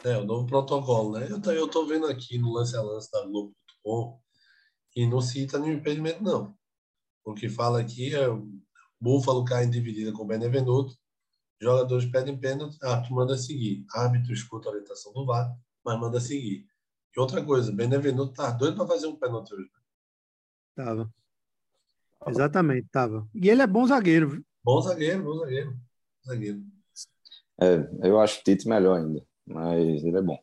[0.05, 1.29] É, o novo protocolo, né?
[1.31, 4.21] Eu estou vendo aqui no lance a lance da Globo.com
[4.95, 6.55] e não cita nenhum impedimento, não.
[7.25, 8.47] O que fala aqui é o
[9.01, 10.97] Búfalo cai em dividida com o Benevenuto,
[11.63, 13.85] jogadores pedem pênalti, árbitro manda seguir.
[13.95, 16.67] Árbitro escuta a orientação do VAR, mas manda seguir.
[17.17, 19.71] E outra coisa, Benevenuto tá doido para fazer um pênalti hoje.
[20.77, 20.85] Né?
[20.85, 21.15] Tava.
[22.27, 23.29] Exatamente, tava.
[23.35, 24.45] E ele é bom zagueiro, viu?
[24.65, 25.77] Bom zagueiro, bom zagueiro.
[26.27, 26.63] zagueiro.
[27.61, 30.39] É, eu acho o Tite melhor ainda, mas ele é bom.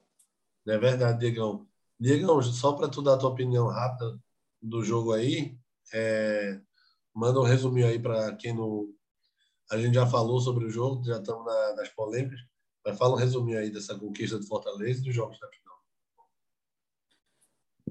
[0.67, 1.67] É verdade, Diegão.
[1.99, 4.19] Diegão, só para tu dar a tua opinião rápida
[4.62, 5.58] do jogo aí,
[5.93, 6.60] é,
[7.13, 8.93] manda um resuminho aí para quem não.
[9.71, 12.39] A gente já falou sobre o jogo, já estamos na, nas polêmicas,
[12.86, 15.77] mas fala um resuminho aí dessa conquista do Fortaleza e dos jogos da final.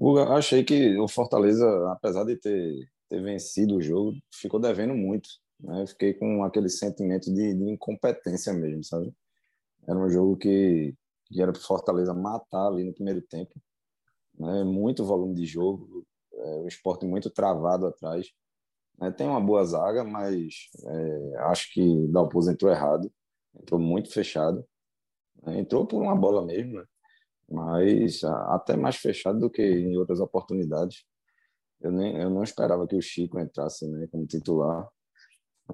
[0.01, 5.29] Eu achei que o Fortaleza, apesar de ter ter vencido o jogo, ficou devendo muito
[5.59, 5.81] Né?
[5.81, 9.13] Eu fiquei com aquele sentimento de, de incompetência mesmo, sabe?
[9.85, 13.53] Era um jogo que, que era para Fortaleza matar ali no primeiro tempo.
[14.37, 14.63] Né?
[14.63, 18.27] Muito volume de jogo, é, o esporte muito travado atrás.
[18.99, 19.11] Né?
[19.11, 23.11] Tem uma boa zaga, mas é, acho que Dalpozo entrou errado,
[23.55, 24.65] entrou muito fechado.
[25.43, 25.59] Né?
[25.59, 26.85] Entrou por uma bola mesmo, né?
[27.49, 31.05] mas até mais fechado do que em outras oportunidades.
[31.81, 34.87] Eu, nem, eu não esperava que o Chico entrasse né, como titular.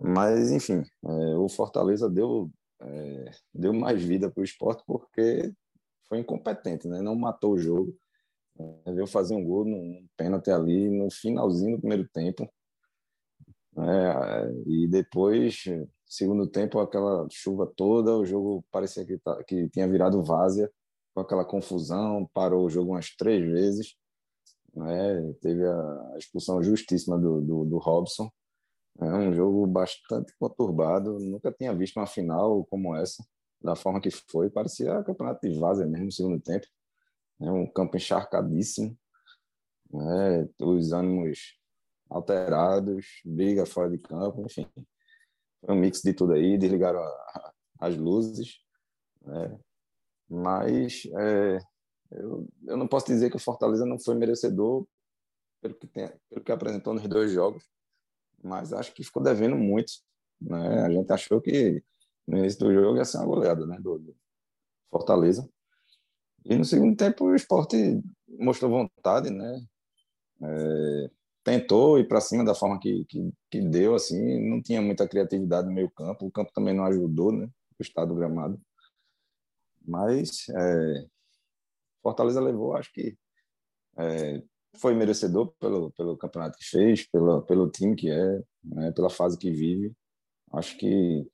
[0.01, 5.51] Mas, enfim, é, o Fortaleza deu, é, deu mais vida para o esporte porque
[6.07, 7.01] foi incompetente, né?
[7.01, 7.97] não matou o jogo.
[8.85, 12.47] É, veio fazer um gol num pênalti ali no finalzinho do primeiro tempo.
[13.77, 15.63] É, e depois,
[16.05, 20.71] segundo tempo, aquela chuva toda, o jogo parecia que, tá, que tinha virado várzea,
[21.13, 23.95] com aquela confusão, parou o jogo umas três vezes.
[24.73, 25.33] Né?
[25.41, 28.29] Teve a expulsão justíssima do, do, do Robson.
[28.99, 31.17] É um jogo bastante conturbado.
[31.19, 33.25] Nunca tinha visto uma final como essa,
[33.61, 34.49] da forma que foi.
[34.49, 36.65] Parecia campeonato de várzea mesmo no segundo tempo.
[37.41, 38.97] É um campo encharcadíssimo.
[39.91, 40.49] Né?
[40.59, 41.57] Os ânimos
[42.09, 44.67] alterados, briga fora de campo, enfim.
[45.65, 46.57] Foi um mix de tudo aí.
[46.57, 48.59] Desligaram a, as luzes.
[49.21, 49.59] Né?
[50.29, 51.59] Mas é,
[52.11, 54.85] eu, eu não posso dizer que o Fortaleza não foi merecedor
[55.61, 57.63] pelo que, tem, pelo que apresentou nos dois jogos
[58.45, 59.91] mas acho que ficou devendo muito.
[60.39, 60.83] Né?
[60.83, 61.83] A gente achou que
[62.27, 63.77] no início do jogo ia ser uma goleada né?
[63.79, 64.15] do, do
[64.89, 65.49] Fortaleza.
[66.45, 69.65] E no segundo tempo o esporte mostrou vontade, né?
[70.43, 71.09] É,
[71.45, 75.67] tentou ir para cima da forma que, que, que, deu, assim, não tinha muita criatividade
[75.67, 77.47] no meio campo, o campo também não ajudou, né?
[77.79, 78.59] O estado do gramado.
[79.87, 81.05] Mas é,
[82.01, 83.15] Fortaleza levou, acho que
[83.95, 84.41] é,
[84.77, 89.37] foi merecedor pelo, pelo campeonato que fez, pelo, pelo time que é, né, pela fase
[89.37, 89.93] que vive.
[90.51, 91.27] Acho que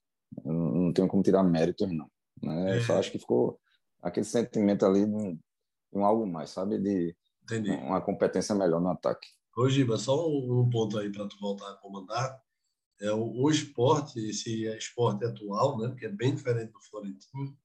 [0.43, 2.12] não tenho como tirar méritos, não.
[2.41, 2.78] Né?
[2.78, 3.00] Eu só é.
[3.00, 3.58] acho que ficou
[4.02, 6.78] aquele sentimento ali de um, de um algo mais, sabe?
[6.78, 7.71] De Entendi.
[7.71, 9.28] uma competência melhor no ataque.
[9.70, 12.42] Giba, só um, ponto aí para tu voltar a comandar.
[13.02, 17.58] É o, o esporte, esse esporte atual, né, que é bem diferente do Florentino,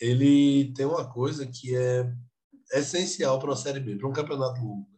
[0.00, 2.12] ele tem uma coisa que é
[2.72, 4.92] essencial para a Série B, para um campeonato longo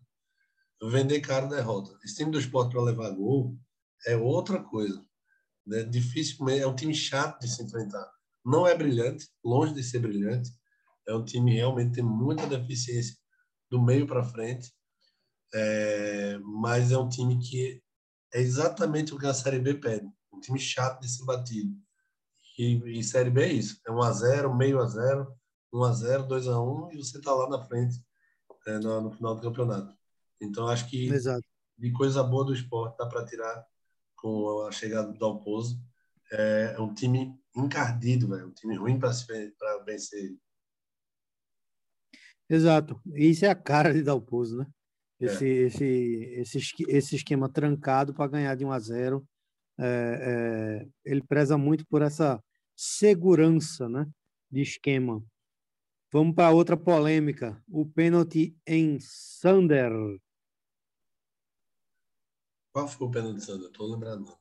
[0.90, 1.98] vender caro derrota.
[2.04, 3.58] Esse time do esporte para levar gol
[4.06, 5.04] é outra coisa.
[5.66, 5.82] Né?
[5.84, 8.06] Dificilmente, é um time chato de se enfrentar.
[8.44, 10.50] Não é brilhante, longe de ser brilhante.
[11.06, 13.16] É um time realmente tem muita deficiência
[13.70, 14.72] do meio para frente,
[15.54, 17.80] é, mas é um time que
[18.32, 20.06] é exatamente o que a Série B pede.
[20.32, 21.72] Um time chato de ser batido.
[22.58, 23.80] E, e Série B é isso.
[23.86, 25.32] É 1x0, meio a 0,
[25.72, 28.04] 1x0, 2x1 e você está lá na frente
[28.66, 29.94] é, no, no final do campeonato.
[30.40, 31.44] Então, acho que Exato.
[31.78, 33.64] de coisa boa do esporte dá para tirar
[34.16, 35.80] com a chegada do Dalpozo.
[36.32, 39.12] É, é um time encardido, véio, um time ruim para
[39.84, 40.36] vencer.
[42.48, 43.00] Exato.
[43.14, 44.66] Isso é a cara de Dalpozo, né?
[45.20, 45.62] Esse, é.
[45.66, 49.28] esse, esse, esse esquema trancado para ganhar de 1 a 0.
[49.78, 52.42] É, é, ele preza muito por essa
[52.76, 54.06] segurança né,
[54.50, 55.22] de esquema.
[56.12, 57.60] Vamos para outra polêmica.
[57.68, 59.90] O pênalti em Sander.
[62.72, 63.66] Qual foi o pênalti de Sander?
[63.66, 64.36] Estou lembrando.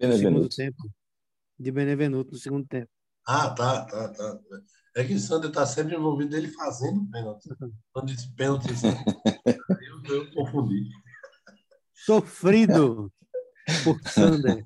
[0.00, 0.90] No segundo tempo.
[1.58, 2.90] De Benevenuto no segundo tempo.
[3.26, 4.40] Ah, tá, tá, tá.
[4.96, 7.48] É que o Sander está sempre envolvido ele fazendo pênalti.
[7.92, 8.68] Quando disse pênalti,
[10.06, 10.88] eu, eu confundi.
[11.92, 13.10] Sofrido
[13.82, 14.62] por Sander.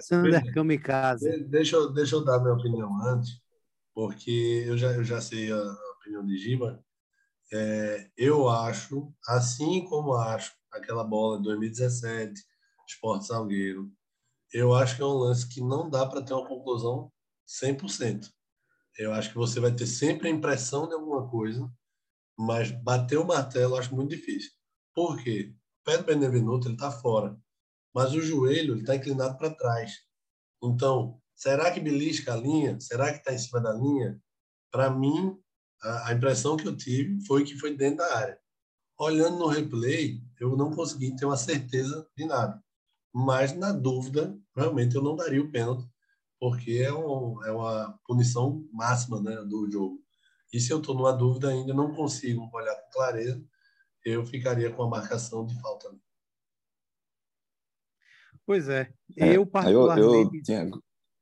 [0.00, 1.44] Sander Kamikaze.
[1.44, 3.40] Deixa eu, deixa eu dar minha opinião antes,
[3.92, 6.82] porque eu já, eu já sei a opinião de Giba.
[7.52, 12.40] É, eu acho, assim como acho aquela bola de 2017,
[12.88, 13.90] Esporte Salgueiro.
[14.52, 17.10] Eu acho que é um lance que não dá para ter uma conclusão
[17.46, 18.30] 100%.
[18.98, 21.70] Eu acho que você vai ter sempre a impressão de alguma coisa,
[22.38, 24.50] mas bater o martelo eu acho muito difícil.
[24.94, 25.54] Por quê?
[25.80, 27.38] O pé do Benevenuto está fora,
[27.94, 29.98] mas o joelho está inclinado para trás.
[30.62, 32.80] Então, será que belisca a linha?
[32.80, 34.20] Será que está em cima da linha?
[34.70, 35.38] Para mim,
[35.82, 38.40] a, a impressão que eu tive foi que foi dentro da área.
[38.98, 42.62] Olhando no replay, eu não consegui ter uma certeza de nada.
[43.12, 45.86] Mas, na dúvida, realmente eu não daria o pênalti,
[46.38, 50.00] porque é, um, é uma punição máxima né, do jogo.
[50.52, 53.42] E se eu estou numa dúvida ainda, não consigo olhar com clareza,
[54.04, 55.94] eu ficaria com a marcação de falta.
[58.44, 58.92] Pois é.
[59.16, 60.06] é eu, particularmente...
[60.06, 60.70] Eu, eu, tinha,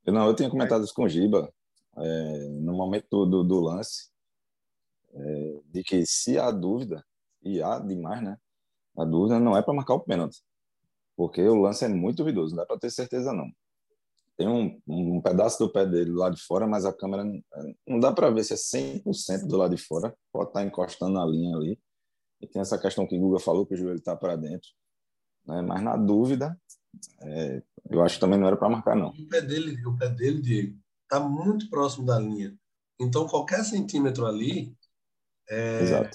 [0.04, 1.50] eu, não, eu tinha comentado isso com o Giba,
[1.96, 4.10] é, no momento do, do, do lance,
[5.14, 7.02] é, de que se há dúvida,
[7.42, 8.36] e há demais, né?
[8.96, 10.42] A dúvida não é para marcar o pênalti.
[11.16, 13.50] Porque o lance é muito duvidoso, não dá para ter certeza não.
[14.36, 17.24] Tem um, um, pedaço do pé dele lá de fora, mas a câmera
[17.86, 21.12] não dá para ver se é 100% do lado de fora, pode estar tá encostando
[21.12, 21.80] na linha ali.
[22.40, 24.68] E tem essa questão que o Guga falou, que o joelho está para dentro.
[25.46, 25.62] Né?
[25.62, 26.58] Mas na dúvida,
[27.22, 29.10] é, eu acho que também não era para marcar, não.
[29.10, 32.56] O pé dele, o pé dele, Diego, está muito próximo da linha.
[32.98, 34.76] Então, qualquer centímetro ali
[35.48, 36.10] é,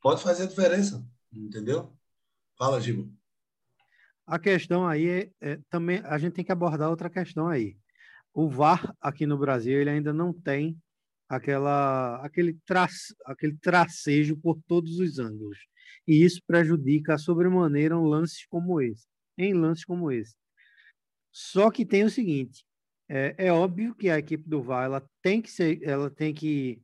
[0.00, 1.92] pode fazer a diferença, entendeu?
[2.58, 3.08] Fala, Giba.
[4.26, 7.76] A questão aí é, é, também a gente tem que abordar outra questão aí.
[8.32, 10.76] O VAR aqui no Brasil ele ainda não tem
[11.28, 12.88] aquela aquele tra,
[13.26, 15.58] aquele tracejo por todos os ângulos
[16.06, 19.06] e isso prejudica sobremaneira um lances como esse,
[19.38, 20.34] em lances como esse.
[21.30, 22.64] Só que tem o seguinte,
[23.08, 26.80] é, é óbvio que a equipe do VAR ela tem que ser, ela tem que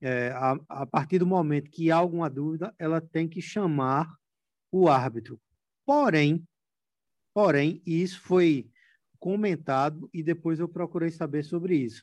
[0.00, 4.08] é, a, a partir do momento que há alguma dúvida, ela tem que chamar
[4.72, 5.38] o árbitro.
[5.84, 6.42] Porém,
[7.34, 8.70] porém, isso foi
[9.18, 12.02] comentado e depois eu procurei saber sobre isso.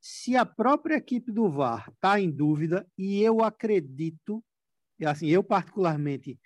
[0.00, 4.42] Se a própria equipe do VAR está em dúvida, e eu acredito
[5.04, 6.38] assim, eu particularmente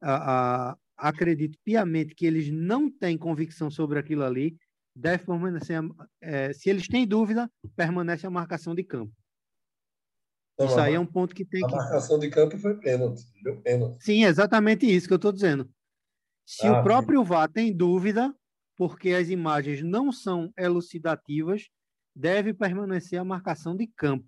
[0.00, 4.56] a, a, acredito piamente que eles não têm convicção sobre aquilo ali,
[4.94, 5.80] deve permanecer,
[6.20, 9.12] é, se eles têm dúvida, permanece a marcação de campo.
[10.58, 11.74] Não, isso aí é um ponto que tem a que...
[11.74, 14.02] A marcação de campo foi pênalti, deu pênalti.
[14.02, 15.70] Sim, exatamente isso que eu estou dizendo.
[16.48, 17.22] Se ah, o próprio.
[17.22, 18.34] VAR tem dúvida,
[18.74, 21.68] porque as imagens não são elucidativas,
[22.16, 24.26] deve permanecer a marcação de campo.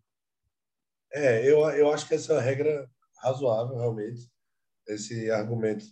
[1.11, 2.87] É, eu, eu acho que essa é a regra
[3.23, 4.31] razoável, realmente.
[4.87, 5.87] Esse argumento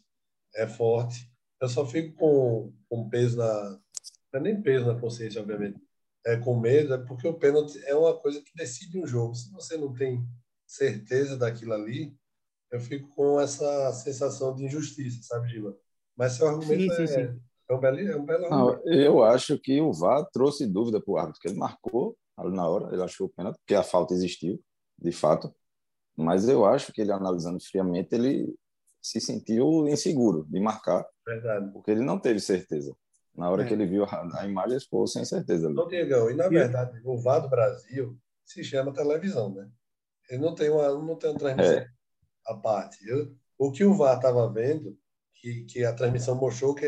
[0.55, 1.33] é forte.
[1.63, 3.81] Eu só fico com, com peso na.
[4.31, 5.81] Não é nem peso na consciência, obviamente.
[6.27, 9.35] É com medo, é porque o pênalti é uma coisa que decide um jogo.
[9.35, 10.23] Se você não tem
[10.67, 12.15] certeza daquilo ali,
[12.71, 15.75] eu fico com essa sensação de injustiça, sabe, Gila?
[16.19, 17.41] Mas seu argumento sim, sim, é, sim.
[17.69, 21.13] é um belo, é um belo não, Eu acho que o VAR trouxe dúvida para
[21.13, 24.15] o árbitro, que ele marcou ali na hora, ele achou o pênalti, porque a falta
[24.15, 24.61] existiu,
[24.99, 25.55] de fato.
[26.17, 28.53] Mas eu acho que ele, analisando friamente, ele
[29.01, 31.07] se sentiu inseguro de marcar.
[31.25, 31.73] Verdade.
[31.73, 32.95] Porque ele não teve certeza.
[33.37, 33.67] Na hora é.
[33.67, 35.71] que ele viu a, a imagem, ele ficou sem certeza.
[35.71, 39.69] Não, Diegão, e na verdade, o VAR do Brasil se chama televisão, né?
[40.29, 41.89] Ele não tem uma, não tem uma transmissão é.
[42.47, 42.99] à parte.
[43.09, 44.99] Eu, o que o VAR estava vendo,
[45.41, 46.87] que, que a transmissão mostrou que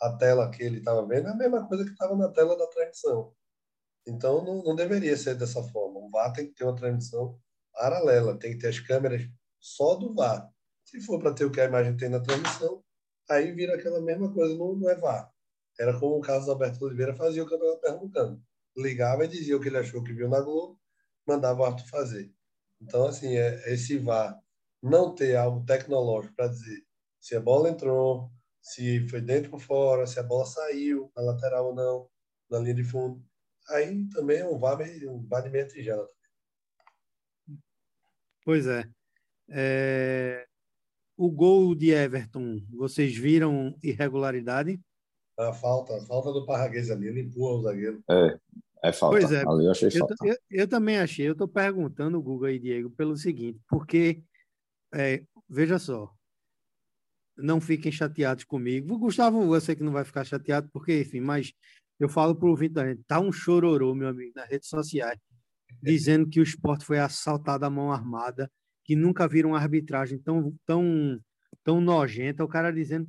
[0.00, 2.66] a tela que ele estava vendo é a mesma coisa que estava na tela da
[2.68, 3.34] transmissão.
[4.06, 6.00] Então, não, não deveria ser dessa forma.
[6.00, 7.38] O VAR tem que ter uma transmissão
[7.72, 9.22] paralela, tem que ter as câmeras
[9.60, 10.48] só do VAR.
[10.84, 12.82] Se for para ter o que a imagem tem na transmissão,
[13.28, 15.30] aí vira aquela mesma coisa, não, não é VAR.
[15.78, 18.42] Era como o Carlos Alberto Oliveira fazia o estava perguntando.
[18.76, 20.78] Ligava e dizia o que ele achou que viu na Globo,
[21.26, 22.32] mandava o Arthur fazer.
[22.80, 24.40] Então, assim, é, esse VAR
[24.82, 26.87] não ter algo tecnológico para dizer
[27.20, 31.68] se a bola entrou, se foi dentro ou fora, se a bola saiu na lateral
[31.68, 32.08] ou não,
[32.50, 33.22] na linha de fundo.
[33.70, 34.78] Aí também é um VAR,
[35.08, 36.08] um VAR de meia tigela.
[38.44, 38.88] Pois é.
[39.50, 40.46] é.
[41.16, 44.80] O gol de Everton, vocês viram irregularidade?
[45.38, 48.02] A falta, a falta do Parraguês ali, ele empurra o zagueiro.
[48.08, 48.38] É,
[48.84, 49.18] é falta.
[49.18, 49.44] Pois é.
[49.46, 50.14] Ali eu achei falta.
[50.24, 51.28] Eu, eu, também achei.
[51.28, 54.22] Eu estou perguntando, Google e Diego, pelo seguinte, porque,
[54.94, 56.12] é, veja só,
[57.38, 58.94] não fiquem chateados comigo.
[58.94, 61.52] O Gustavo, eu sei que não vai ficar chateado, porque, enfim, mas
[61.98, 65.18] eu falo para o ouvinte da gente, tá um chororô, meu amigo, nas redes sociais
[65.82, 68.50] dizendo que o esporte foi assaltado à mão armada,
[68.84, 71.20] que nunca viram uma arbitragem tão, tão,
[71.62, 72.44] tão nojenta.
[72.44, 73.06] O cara dizendo.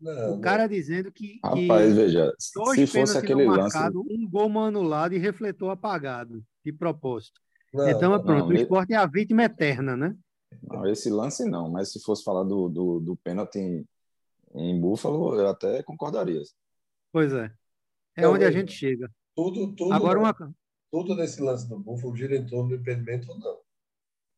[0.00, 0.68] Não, o cara não.
[0.68, 1.38] dizendo que.
[1.44, 4.14] Rapaz, que veja, se fosse aquele marcado, lance.
[4.14, 7.40] Um gol anulado e refletor apagado, de propósito.
[7.72, 10.16] Não, então é pronto, o esporte é a vítima eterna, né?
[10.62, 13.88] Não, esse lance não, mas se fosse falar do, do, do pênalti em,
[14.54, 16.42] em Búfalo, eu até concordaria.
[17.12, 17.52] Pois é.
[18.16, 19.10] É onde a gente chega.
[19.34, 19.92] Tudo, tudo.
[19.92, 20.34] Agora, uma,
[20.90, 23.60] tudo nesse lance do Buffalo gira em torno do impedimento ou não.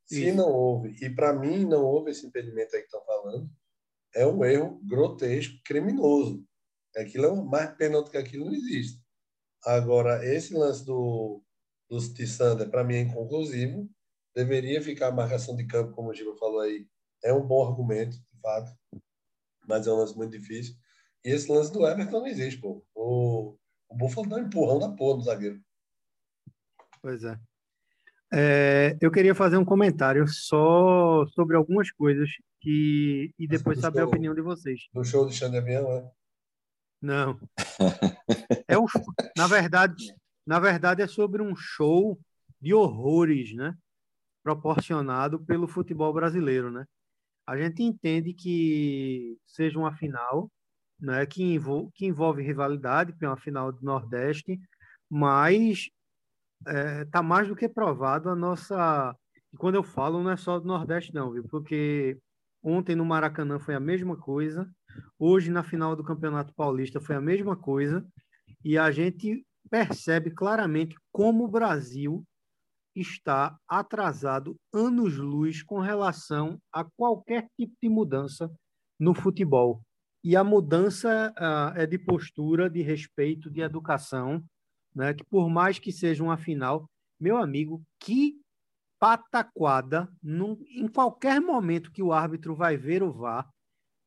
[0.04, 0.36] Se Isso.
[0.36, 3.48] não houve, e para mim não houve esse impedimento aí que estão falando,
[4.14, 6.44] é um erro grotesco, criminoso.
[6.96, 9.00] Aquilo é mais pênalti que aquilo não existe.
[9.64, 11.42] Agora, esse lance do,
[11.88, 13.88] do Tissander, para mim, é inconclusivo.
[14.34, 16.86] Deveria ficar a marcação de campo, como o Giba falou aí.
[17.22, 18.72] É um bom argumento, de fato,
[19.66, 20.74] mas é um lance muito difícil.
[21.24, 22.84] E esse lance do Everton não existe, pô.
[22.94, 23.56] O,
[23.88, 25.60] o Buffalo dá um empurrão da porra no zagueiro.
[27.02, 27.38] Pois é.
[28.32, 28.96] é.
[29.00, 34.08] Eu queria fazer um comentário só sobre algumas coisas que e depois saber show, a
[34.08, 34.88] opinião de vocês.
[34.92, 36.10] Do show de Xandevian, né?
[37.00, 37.40] Não.
[38.68, 38.86] É o,
[39.36, 40.14] na verdade,
[40.46, 42.16] na verdade é sobre um show
[42.60, 43.76] de horrores, né?
[44.42, 46.84] Proporcionado pelo futebol brasileiro, né?
[47.46, 50.50] A gente entende que seja uma final,
[51.00, 54.60] né, que, envolve, que envolve rivalidade, que é uma final do Nordeste,
[55.08, 55.88] mas
[56.60, 59.16] está é, tá mais do que provado a nossa.
[59.52, 61.44] E quando eu falo, não é só do Nordeste, não, viu?
[61.48, 62.18] Porque
[62.62, 64.70] ontem no Maracanã foi a mesma coisa,
[65.18, 68.06] hoje na final do Campeonato Paulista foi a mesma coisa,
[68.64, 72.24] e a gente percebe claramente como o Brasil
[72.94, 78.50] está atrasado anos-luz com relação a qualquer tipo de mudança
[78.98, 79.80] no futebol.
[80.22, 84.44] E a mudança uh, é de postura, de respeito, de educação,
[84.94, 85.14] né?
[85.14, 86.88] que por mais que seja uma final,
[87.18, 88.38] meu amigo, que
[88.98, 93.48] pataquada, num, em qualquer momento que o árbitro vai ver o VAR,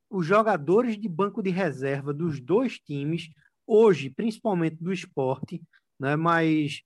[0.10, 3.30] os jogadores de banco de reserva dos dois times,
[3.66, 5.60] hoje, principalmente do esporte,
[6.00, 6.16] né?
[6.16, 6.84] mas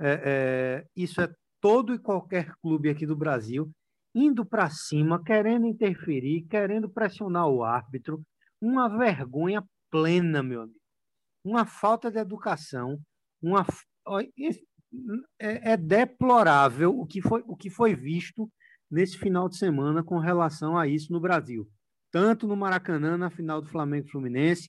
[0.00, 3.70] é, é, isso é todo e qualquer clube aqui do Brasil,
[4.14, 8.22] indo para cima, querendo interferir, querendo pressionar o árbitro,
[8.60, 10.78] uma vergonha plena, meu amigo.
[11.44, 12.98] Uma falta de educação,
[13.42, 13.66] uma
[15.40, 18.48] é, é deplorável o que foi o que foi visto
[18.90, 21.68] nesse final de semana com relação a isso no Brasil,
[22.10, 24.68] tanto no Maracanã na final do Flamengo Fluminense,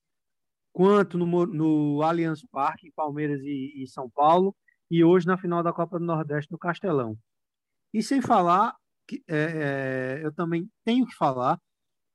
[0.71, 4.55] quanto no, no Allianz Parque, Palmeiras e, e São Paulo,
[4.93, 7.17] e hoje na final da Copa do Nordeste no Castelão.
[7.91, 8.75] E sem falar
[9.07, 11.59] que é, é, eu também tenho que falar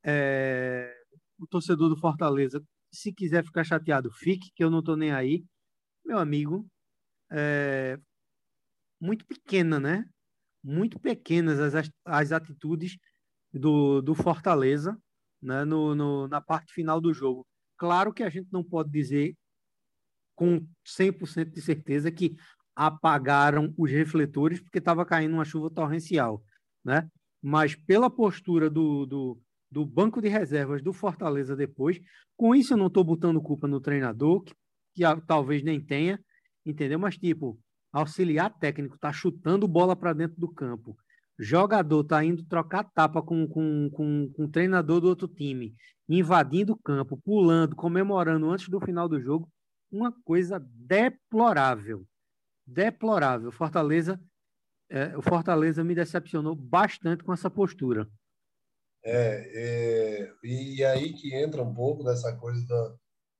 [0.05, 0.95] é,
[1.37, 2.63] o torcedor do Fortaleza,
[2.93, 5.45] se quiser ficar chateado, fique, que eu não estou nem aí.
[6.05, 6.69] Meu amigo,
[7.33, 7.99] é,
[9.01, 10.05] muito pequena, né?
[10.63, 12.97] Muito pequenas as, as atitudes
[13.53, 14.97] do, do Fortaleza
[15.43, 15.65] né?
[15.65, 17.45] no, no, na parte final do jogo.
[17.77, 19.37] Claro que a gente não pode dizer
[20.39, 22.37] com 100% de certeza que
[22.79, 26.41] apagaram os refletores porque estava caindo uma chuva torrencial,
[26.85, 27.11] né?
[27.43, 32.01] Mas pela postura do, do, do banco de reservas do Fortaleza depois.
[32.37, 34.55] Com isso, eu não estou botando culpa no treinador, que,
[34.95, 36.21] que a, talvez nem tenha,
[36.65, 37.01] entendeu?
[37.01, 37.59] Mas, tipo,
[37.93, 40.97] auxiliar técnico está chutando bola para dentro do campo.
[41.37, 45.75] Jogador está indo trocar tapa com, com, com, com o treinador do outro time,
[46.09, 49.49] invadindo o campo, pulando, comemorando antes do final do jogo.
[49.91, 52.07] Uma coisa deplorável.
[52.71, 53.51] Deplorável.
[53.51, 54.21] Fortaleza,
[54.91, 58.07] é, o Fortaleza me decepcionou bastante com essa postura.
[59.03, 62.97] É, é, e aí que entra um pouco dessa coisa da,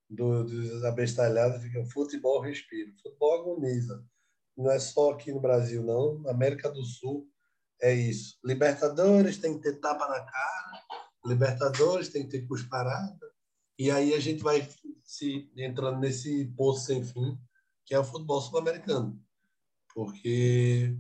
[0.09, 4.03] do, dos abestalhados, fica futebol respira, futebol agoniza.
[4.57, 6.21] Não é só aqui no Brasil, não.
[6.21, 7.29] Na América do Sul
[7.83, 8.39] é isso.
[8.43, 10.83] Libertadores tem que ter tapa na cara,
[11.27, 13.31] Libertadores tem que ter cusparada,
[13.79, 14.67] e aí a gente vai
[15.05, 17.39] se entrando nesse poço sem fim,
[17.89, 19.19] que é o futebol sul-americano.
[19.95, 20.95] Porque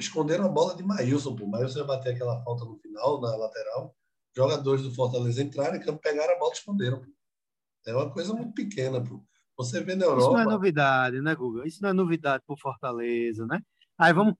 [0.00, 1.46] esconderam a bola de Maílson, pô.
[1.46, 3.94] Maílson ia bater aquela falta no final, na lateral.
[4.36, 7.00] Jogadores do Fortaleza entraram em campo, pegaram a bola e esconderam.
[7.00, 7.06] Pô.
[7.86, 9.24] É uma coisa muito pequena, pô.
[9.56, 10.22] Você vê na Europa.
[10.22, 11.66] Isso não é novidade, né, Guga?
[11.66, 13.60] Isso não é novidade pro Fortaleza, né?
[13.96, 14.34] Aí vamos.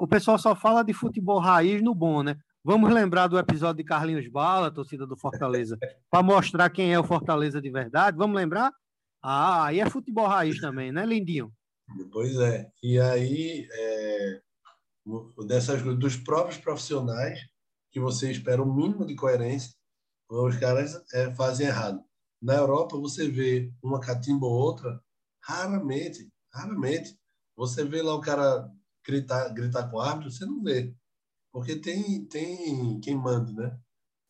[0.00, 2.36] O pessoal só fala de futebol raiz no bom, né?
[2.64, 5.76] Vamos lembrar do episódio de Carlinhos Bala, torcida do Fortaleza,
[6.10, 8.16] para mostrar quem é o Fortaleza de verdade.
[8.16, 8.72] Vamos lembrar?
[9.22, 11.52] Ah, aí é futebol raiz também, né, Lindinho?
[12.10, 12.70] Pois é.
[12.82, 14.42] E aí, é,
[15.46, 17.40] dessas dos próprios profissionais
[17.90, 19.74] que você espera um mínimo de coerência,
[20.28, 22.02] os caras é, fazem errado.
[22.40, 25.00] Na Europa você vê uma catimba ou outra,
[25.44, 27.16] raramente, raramente.
[27.54, 28.68] Você vê lá o cara
[29.06, 30.94] gritar, gritar com o árbitro, você não vê.
[31.52, 33.78] Porque tem, tem quem manda, né?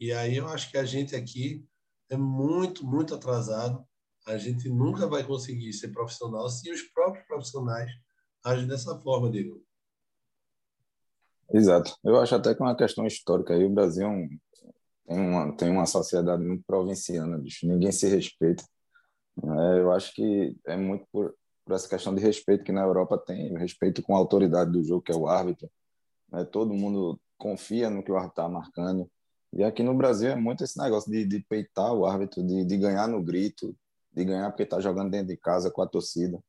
[0.00, 1.64] E aí eu acho que a gente aqui
[2.10, 3.86] é muito, muito atrasado.
[4.26, 7.90] A gente nunca vai conseguir ser profissional se os próprios profissionais
[8.44, 9.62] agem dessa forma, Diego.
[11.52, 11.94] Exato.
[12.02, 13.54] Eu acho até que é uma questão histórica.
[13.54, 14.28] Aí o Brasil é
[15.06, 17.66] tem uma, tem uma sociedade muito provinciana, bicho.
[17.66, 18.64] ninguém se respeita.
[19.42, 23.18] É, eu acho que é muito por, por essa questão de respeito que na Europa
[23.18, 25.70] tem, respeito com a autoridade do jogo, que é o árbitro.
[26.30, 26.44] Né?
[26.44, 29.10] Todo mundo confia no que o árbitro está marcando.
[29.52, 32.76] E aqui no Brasil é muito esse negócio de, de peitar o árbitro, de, de
[32.78, 33.76] ganhar no grito,
[34.12, 36.42] de ganhar porque está jogando dentro de casa com a torcida.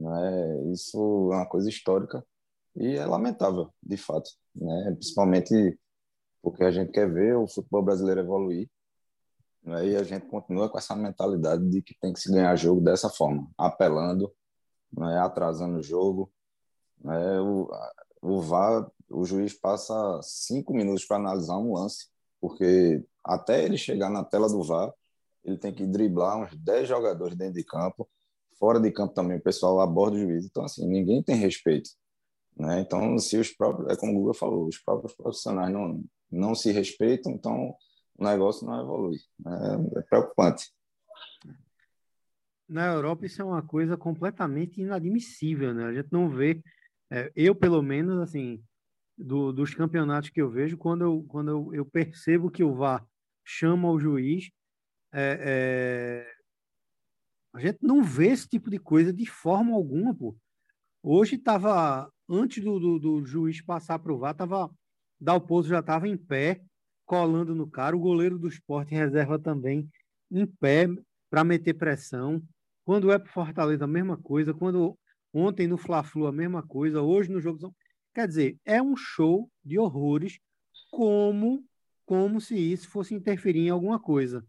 [0.00, 2.24] É, isso é uma coisa histórica
[2.74, 4.92] e é lamentável, de fato, né?
[4.92, 5.78] principalmente
[6.42, 8.68] porque a gente quer ver o futebol brasileiro evoluir
[9.62, 9.88] né?
[9.88, 13.08] e a gente continua com essa mentalidade de que tem que se ganhar jogo dessa
[13.08, 14.32] forma, apelando,
[14.92, 15.18] né?
[15.18, 16.30] atrasando o jogo.
[17.02, 17.40] Né?
[17.40, 17.68] O,
[18.22, 22.08] o VAR, o juiz passa cinco minutos para analisar um lance,
[22.40, 24.92] porque até ele chegar na tela do VAR,
[25.46, 28.08] ele tem que driblar uns 10 jogadores dentro de campo,
[28.58, 30.44] fora de campo também o pessoal aborda o juiz.
[30.44, 31.90] Então, assim, ninguém tem respeito.
[32.56, 32.80] Né?
[32.80, 36.72] Então, se os próprios, é como o Google falou, os próprios profissionais não, não se
[36.72, 37.74] respeitam, então
[38.18, 39.18] o negócio não evolui.
[39.46, 40.72] É, é preocupante.
[42.68, 45.84] Na Europa isso é uma coisa completamente inadmissível, né?
[45.84, 46.60] A gente não vê,
[47.10, 48.60] é, eu pelo menos, assim,
[49.16, 53.06] do, dos campeonatos que eu vejo, quando eu, quando eu, eu percebo que o VAR
[53.44, 54.50] chama o juiz,
[55.18, 56.32] é, é,
[57.54, 60.36] a gente não vê esse tipo de coisa de forma alguma, pô.
[61.02, 64.70] Hoje estava, antes do, do, do, juiz passar para o VAR, tava,
[65.18, 66.60] Dalpozo já estava em pé,
[67.06, 69.88] colando no cara, o goleiro do esporte reserva também
[70.30, 70.86] em pé
[71.30, 72.42] para meter pressão.
[72.84, 74.52] Quando é para Fortaleza, a mesma coisa.
[74.52, 74.98] Quando
[75.32, 77.00] ontem no Fla-Flu, a mesma coisa.
[77.00, 77.74] Hoje no jogo.
[78.14, 80.38] Quer dizer, é um show de horrores,
[80.90, 81.64] como,
[82.04, 84.44] como se isso fosse interferir em alguma coisa.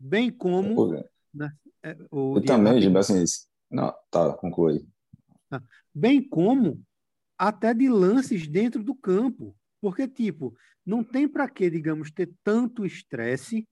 [0.00, 1.04] Bem como.
[1.32, 3.24] Né, é, o eu também, Gilberto, assim,
[3.70, 4.86] não, tá, conclui.
[5.48, 5.62] Tá.
[5.94, 6.82] Bem como
[7.38, 9.54] até de lances dentro do campo.
[9.80, 13.66] Porque, tipo, não tem para que, digamos, ter tanto estresse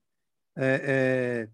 [0.56, 1.48] é, é,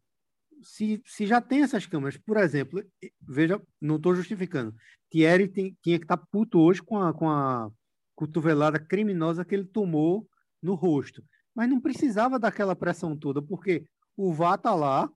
[0.63, 2.17] se, se já tem essas câmeras.
[2.17, 2.85] Por exemplo,
[3.21, 4.75] veja, não estou justificando.
[5.11, 7.71] Thierry tem, tinha que estar tá puto hoje com a, com a
[8.15, 10.29] cotovelada criminosa que ele tomou
[10.63, 11.23] no rosto.
[11.55, 13.85] Mas não precisava daquela pressão toda, porque
[14.17, 15.11] o VAR tá lá,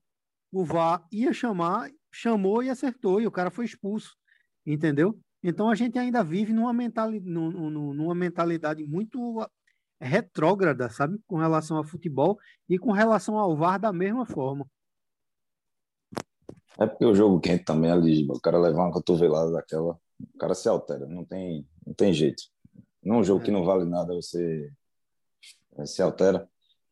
[0.51, 4.15] o VAR ia chamar, chamou e acertou, e o cara foi expulso,
[4.65, 5.19] entendeu?
[5.43, 9.47] Então a gente ainda vive numa, mentali numa mentalidade muito
[10.01, 11.19] retrógrada, sabe?
[11.27, 12.37] Com relação ao futebol
[12.67, 14.65] e com relação ao VAR da mesma forma.
[16.79, 20.53] É porque o jogo quente também ali, o cara levar uma cotovelada daquela, o cara
[20.53, 22.43] se altera, não tem, não tem jeito.
[23.03, 23.45] Num jogo é.
[23.45, 24.71] que não vale nada, você
[25.85, 26.49] se altera.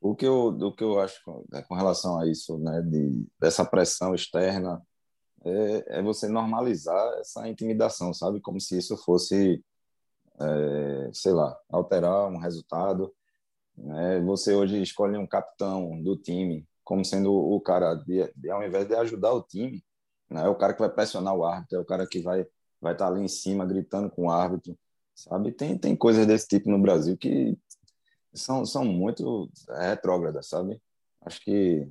[0.09, 3.27] O que eu, do que eu acho com, é, com relação a isso, né, de,
[3.39, 4.81] dessa pressão externa,
[5.45, 8.41] é, é, você normalizar essa intimidação, sabe?
[8.41, 9.63] Como se isso fosse,
[10.39, 13.13] é, sei lá, alterar um resultado.
[13.77, 14.21] Né?
[14.21, 18.87] Você hoje escolhe um capitão do time como sendo o cara, de, de, ao invés
[18.87, 19.83] de ajudar o time,
[20.29, 20.45] né?
[20.45, 22.45] é o cara que vai pressionar o árbitro, é o cara que vai
[22.81, 24.77] vai estar tá ali em cima gritando com o árbitro,
[25.15, 25.51] sabe?
[25.51, 27.57] Tem, tem coisas desse tipo no Brasil que
[28.33, 30.81] são, são muito retrógradas, sabe?
[31.21, 31.87] Acho que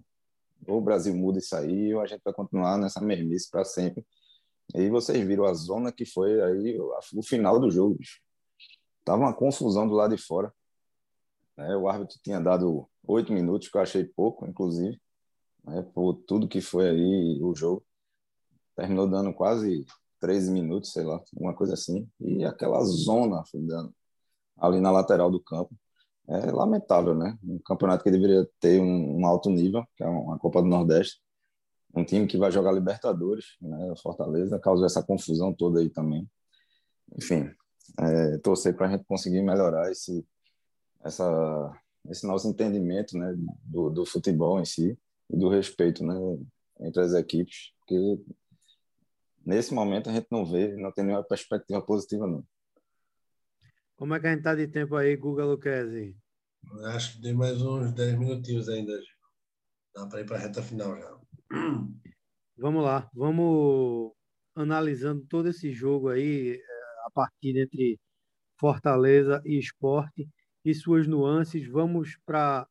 [0.66, 4.05] ou o Brasil muda isso aí ou a gente vai continuar nessa mermice para sempre.
[4.74, 7.99] E vocês viram a zona que foi aí o final do jogo.
[9.05, 10.53] Tava uma confusão do lado de fora.
[11.57, 11.76] Né?
[11.76, 15.01] O árbitro tinha dado oito minutos, que eu achei pouco, inclusive,
[15.64, 15.82] né?
[15.95, 17.84] por tudo que foi aí o jogo.
[18.74, 19.87] Terminou dando quase
[20.20, 22.09] 13 minutos, sei lá, uma coisa assim.
[22.20, 23.43] E aquela zona
[24.59, 25.74] ali na lateral do campo.
[26.29, 27.39] É lamentável, né?
[27.43, 31.20] Um campeonato que deveria ter um, um alto nível, que é uma Copa do Nordeste.
[31.95, 33.95] Um time que vai jogar Libertadores, né?
[34.03, 36.29] Fortaleza, causou essa confusão toda aí também.
[37.16, 37.49] Enfim,
[37.99, 40.27] é, torcer para a gente conseguir melhorar esse,
[41.05, 44.99] essa, esse nosso entendimento né, do, do futebol em si
[45.31, 46.14] e do respeito né,
[46.81, 48.20] entre as equipes, porque
[49.45, 52.45] nesse momento a gente não vê, não tem nenhuma perspectiva positiva, não.
[53.97, 56.15] Como é que a gente está de tempo aí, Guga Luquezzi?
[56.85, 58.93] Acho que tem mais uns 10 minutinhos ainda.
[59.95, 61.19] Dá para ir para a reta final já.
[62.59, 64.13] Vamos lá, vamos
[64.55, 68.01] analisando todo esse jogo aí, eh, a partida entre
[68.59, 70.29] Fortaleza e Esporte
[70.65, 71.67] e suas nuances.
[71.69, 72.69] Vamos para a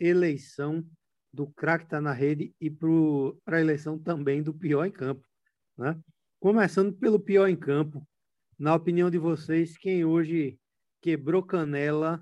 [0.00, 0.84] eleição
[1.32, 5.26] do craque está na rede e para a eleição também do pior em campo.
[5.76, 5.96] Né?
[6.40, 8.06] Começando pelo pior em campo,
[8.58, 10.58] na opinião de vocês, quem hoje
[11.00, 12.20] quebrou canela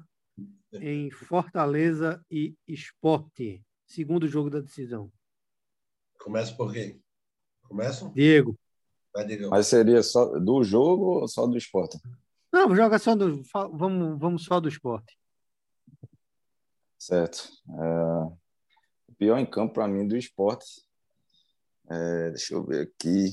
[0.72, 5.10] em Fortaleza e Esporte, segundo jogo da decisão?
[6.18, 7.02] Começa por quem?
[7.62, 8.10] Começa?
[8.10, 8.58] Diego.
[9.12, 9.48] Vai, Diego.
[9.50, 11.98] Mas seria só do jogo ou só do esporte?
[12.52, 13.42] Não, joga só do.
[13.72, 15.18] Vamos, vamos só do esporte.
[16.98, 17.48] Certo.
[17.68, 18.24] É,
[19.08, 20.86] o pior em campo para mim do esporte.
[21.88, 23.30] É, deixa eu ver aqui.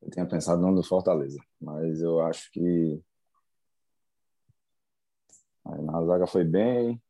[0.00, 3.00] Eu tinha pensado no do Fortaleza, mas eu acho que
[5.64, 7.00] na zaga foi bem.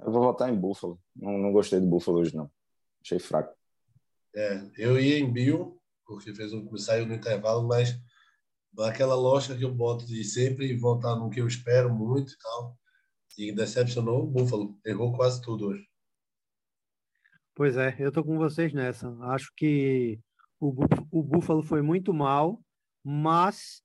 [0.00, 1.00] Eu vou votar em Buffalo.
[1.14, 2.50] Não, não gostei do Buffalo hoje, não.
[3.02, 3.54] Achei fraco.
[4.34, 7.98] É, eu ia em Bill, porque fez um, saiu no intervalo, mas
[8.80, 12.78] aquela lógica que eu boto de sempre voltar no que eu espero muito e tal.
[13.38, 14.78] E decepcionou o Buffalo.
[14.84, 15.86] Errou quase tudo hoje.
[17.54, 19.14] Pois é, eu tô com vocês nessa.
[19.22, 20.18] Acho que
[20.58, 20.74] o,
[21.10, 22.62] o Buffalo foi muito mal,
[23.04, 23.82] mas,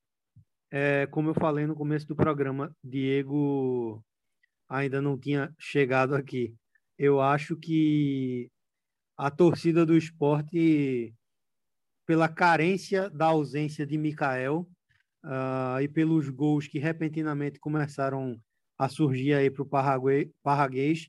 [0.72, 4.03] é, como eu falei no começo do programa, Diego
[4.70, 6.53] ainda não tinha chegado aqui.
[6.97, 8.49] Eu acho que
[9.18, 11.13] a torcida do esporte,
[12.05, 14.68] pela carência da ausência de Mikael,
[15.24, 18.39] uh, e pelos gols que repentinamente começaram
[18.78, 21.07] a surgir aí para o Parraguês,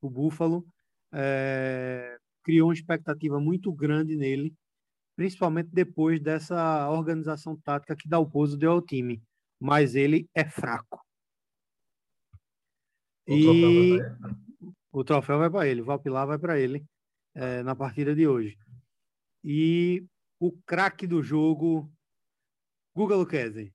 [0.00, 0.66] o Búfalo,
[1.12, 4.52] é, criou uma expectativa muito grande nele,
[5.16, 9.22] principalmente depois dessa organização tática que Dalpozo deu ao time.
[9.60, 11.00] Mas ele é fraco.
[13.26, 13.98] O e
[14.92, 16.84] o troféu vai para ele, o Valpilar vai para ele
[17.34, 18.56] é, na partida de hoje.
[19.42, 20.06] E
[20.38, 21.90] o craque do jogo,
[22.94, 23.74] Guga Luquezzi.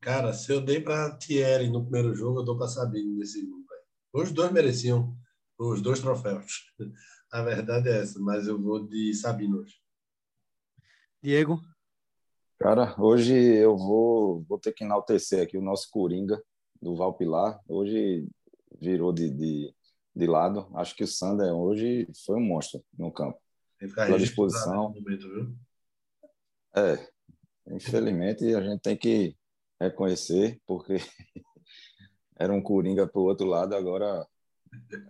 [0.00, 3.64] Cara, se eu dei para Thierry no primeiro jogo, eu dou para Sabino nesse jogo.
[4.12, 5.16] Os dois mereciam
[5.58, 6.72] os dois troféus.
[7.32, 9.74] A verdade é essa, mas eu vou de Sabino hoje.
[11.22, 11.60] Diego?
[12.58, 16.42] Cara, hoje eu vou, vou ter que enaltecer aqui o nosso Coringa
[16.80, 17.60] do Valpilar.
[17.68, 18.26] Hoje
[18.80, 19.74] virou de, de,
[20.14, 20.68] de lado.
[20.74, 23.38] Acho que o Sander hoje foi um monstro no campo.
[23.94, 24.94] Pela disposição.
[24.94, 25.54] Momento,
[26.74, 27.08] é,
[27.68, 29.36] infelizmente a gente tem que
[29.80, 30.96] reconhecer, porque
[32.38, 34.26] era um Coringa para o outro lado, agora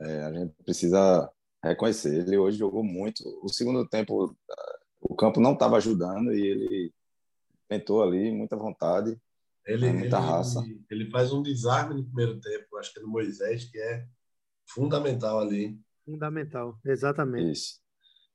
[0.00, 1.30] é, a gente precisa
[1.62, 2.26] reconhecer.
[2.26, 3.22] Ele hoje jogou muito.
[3.42, 4.36] O segundo tempo,
[5.16, 6.94] o campo não estava ajudando e ele
[7.66, 9.18] tentou ali, muita vontade,
[9.64, 10.62] ele, muita ele, raça.
[10.90, 14.06] Ele faz um desarme no primeiro tempo, acho que é no Moisés, que é
[14.68, 15.80] fundamental ali.
[16.04, 17.50] Fundamental, exatamente.
[17.50, 17.80] Isso.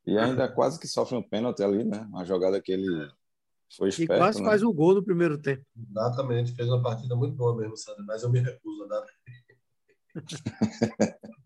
[0.07, 1.99] E ainda quase que sofre um pênalti ali, né?
[2.09, 3.07] Uma jogada que ele
[3.77, 4.13] foi esperto.
[4.13, 4.45] E quase né?
[4.45, 5.63] faz o gol no primeiro tempo.
[5.77, 9.05] Exatamente, fez uma partida muito boa mesmo, Sandro, mas eu me recuso a dar.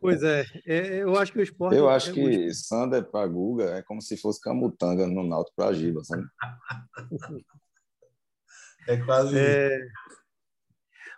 [0.00, 1.76] pois é, é, eu acho que o esporte.
[1.76, 5.72] Eu acho é que Sander para Guga é como se fosse Camutanga no Náutico para
[5.72, 6.26] Giba, sabe?
[8.88, 9.36] é quase.
[9.38, 9.78] É...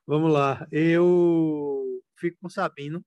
[0.07, 1.85] Vamos lá, eu
[2.19, 3.05] fico com Sabino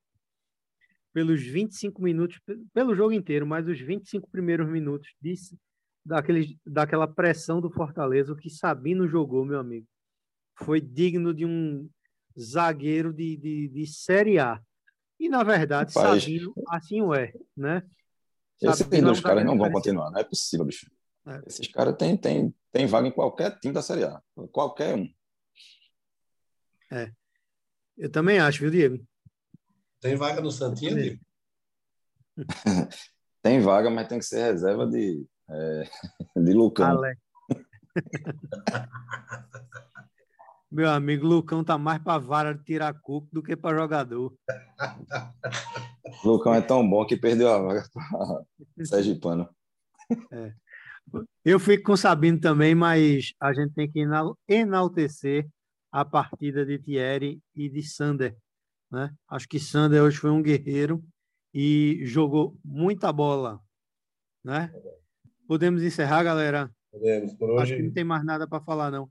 [1.14, 2.40] pelos 25 minutos,
[2.74, 5.58] pelo jogo inteiro, mas os 25 primeiros minutos disse,
[6.06, 9.88] daquele, daquela pressão do Fortaleza, o que Sabino jogou, meu amigo,
[10.56, 11.90] foi digno de um
[12.40, 14.62] zagueiro de, de, de Série A.
[15.22, 17.84] E, na verdade, Rapaz, Sabino assim o é, né?
[18.60, 20.90] Esses dois caras não vão continuar, não é possível, bicho.
[21.28, 21.44] É.
[21.46, 24.20] Esses caras têm tem, tem vaga em qualquer time da Série A,
[24.52, 25.08] qualquer um.
[26.92, 27.12] É.
[27.96, 29.06] Eu também acho, viu, Diego?
[30.00, 31.22] Tem vaga no Santinho, Diego?
[33.44, 35.84] tem vaga, mas tem que ser reserva de, é,
[36.36, 37.00] de Lucão.
[40.72, 44.34] Meu amigo, Lucão tá mais para vara de tirar cuco do que para jogador.
[46.24, 48.46] Lucão é tão bom que perdeu a vaga para
[48.86, 49.50] Sérgio Pano.
[50.32, 50.54] É.
[51.44, 54.02] Eu fico com Sabino também, mas a gente tem que
[54.48, 55.50] enaltecer
[55.92, 58.38] a partida de Thierry e de Sander.
[58.90, 59.14] Né?
[59.28, 61.04] Acho que Sander hoje foi um guerreiro
[61.54, 63.60] e jogou muita bola.
[64.42, 64.72] Né?
[65.48, 66.72] Podemos encerrar, galera?
[66.92, 67.64] Podemos, por hoje.
[67.64, 69.10] Acho que não tem mais nada para falar, não.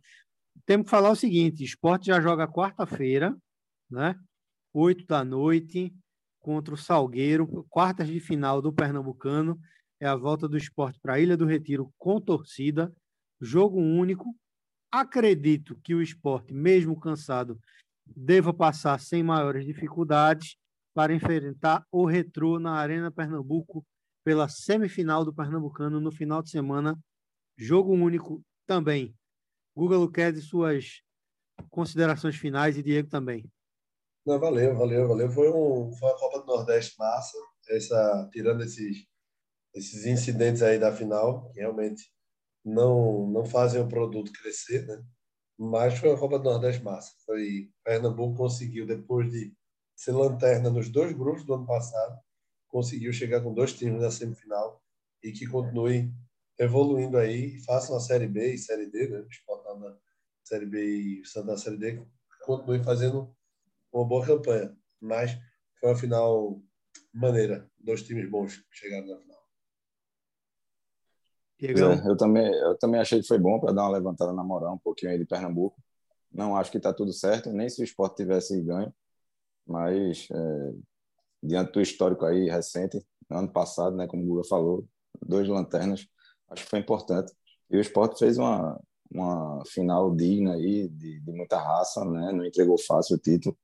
[0.67, 3.37] Temos que falar o seguinte: esporte já joga quarta-feira,
[3.91, 4.15] né?
[4.73, 5.93] Oito da noite,
[6.39, 9.59] contra o Salgueiro, quartas de final do Pernambucano.
[10.01, 12.91] É a volta do esporte para a Ilha do Retiro com torcida,
[13.41, 14.35] jogo único,
[14.93, 17.61] Acredito que o esporte, mesmo cansado,
[18.05, 20.57] deva passar sem maiores dificuldades
[20.93, 23.87] para enfrentar o Retrô na Arena Pernambuco
[24.25, 26.99] pela semifinal do Pernambucano no final de semana.
[27.57, 29.15] Jogo único também.
[29.81, 31.01] Guga Luquezzi, suas
[31.71, 33.51] considerações finais e Diego também.
[34.27, 35.31] Não, valeu, valeu, valeu.
[35.31, 37.39] Foi, um, foi uma Copa do Nordeste massa,
[37.71, 39.07] essa, tirando esses,
[39.75, 42.13] esses incidentes aí da final, que realmente
[42.63, 45.03] não não fazem o produto crescer, né?
[45.59, 47.13] Mas foi uma Copa do Nordeste massa.
[47.25, 49.55] Foi Pernambuco conseguiu depois de
[49.97, 52.21] ser lanterna nos dois grupos do ano passado,
[52.69, 54.83] conseguiu chegar com dois times na semifinal
[55.23, 56.13] e que continue
[56.61, 59.25] evoluindo aí, faça uma série B e série D, né?
[59.79, 59.97] Na
[60.45, 62.03] série B e Santa série D,
[62.45, 63.35] continue fazendo
[63.93, 64.77] uma boa campanha.
[65.01, 65.33] Mas
[65.79, 66.63] foi uma final
[67.13, 69.41] maneira, dois times bons chegaram na final.
[71.63, 74.75] É, eu, também, eu também achei que foi bom para dar uma levantada na moral
[74.75, 75.81] um pouquinho aí de Pernambuco.
[76.33, 78.95] Não acho que está tudo certo, nem se o esporte tivesse ganho,
[79.67, 80.75] mas é,
[81.43, 84.87] diante do histórico aí recente, ano passado, né, como o Guga falou,
[85.21, 86.07] dois lanternas,
[86.49, 87.33] acho que foi importante.
[87.71, 88.81] E o esporte fez uma,
[89.11, 93.57] uma final digna aí, de, de muita raça, né, não entregou fácil o título,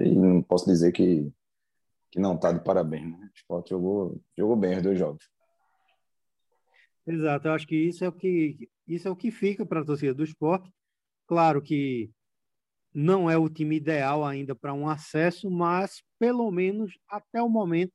[0.00, 1.32] e não posso dizer que,
[2.10, 3.10] que não está de parabéns.
[3.10, 3.18] Né?
[3.18, 5.24] O esporte jogou, jogou bem os dois jogos.
[7.06, 9.84] Exato, eu acho que isso é o que isso é o que fica para a
[9.84, 10.70] torcida do esporte.
[11.26, 12.10] Claro que
[12.94, 17.92] não é o time ideal ainda para um acesso, mas pelo menos até o momento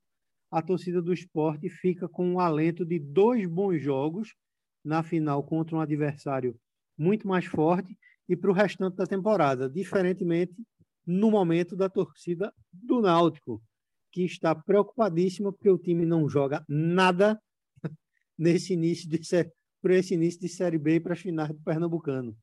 [0.52, 4.34] a torcida do esporte fica com um alento de dois bons jogos
[4.84, 6.60] na final contra um adversário
[6.98, 7.98] muito mais forte
[8.28, 10.56] e para o restante da temporada, diferentemente
[11.06, 13.64] no momento da torcida do Náutico,
[14.12, 17.42] que está preocupadíssima porque o time não joga nada
[18.38, 19.20] nesse início de
[19.82, 22.36] para esse início de série B para as finais do Pernambucano.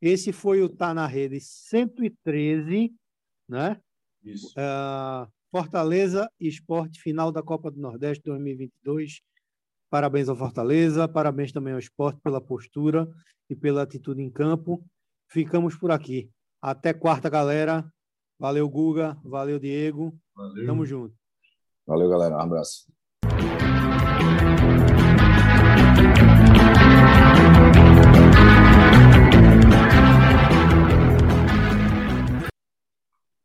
[0.00, 2.94] Esse foi o Tá na Rede 113,
[3.48, 3.80] né?
[4.22, 4.48] Isso.
[4.50, 9.22] Uh, Fortaleza Esporte, final da Copa do Nordeste 2022.
[9.90, 13.08] Parabéns ao Fortaleza, parabéns também ao esporte pela postura
[13.48, 14.84] e pela atitude em campo.
[15.28, 16.30] Ficamos por aqui.
[16.60, 17.90] Até quarta, galera.
[18.38, 19.16] Valeu, Guga.
[19.24, 20.16] Valeu, Diego.
[20.34, 20.66] Valeu.
[20.66, 21.14] Tamo junto.
[21.86, 22.36] Valeu, galera.
[22.36, 22.86] Um abraço.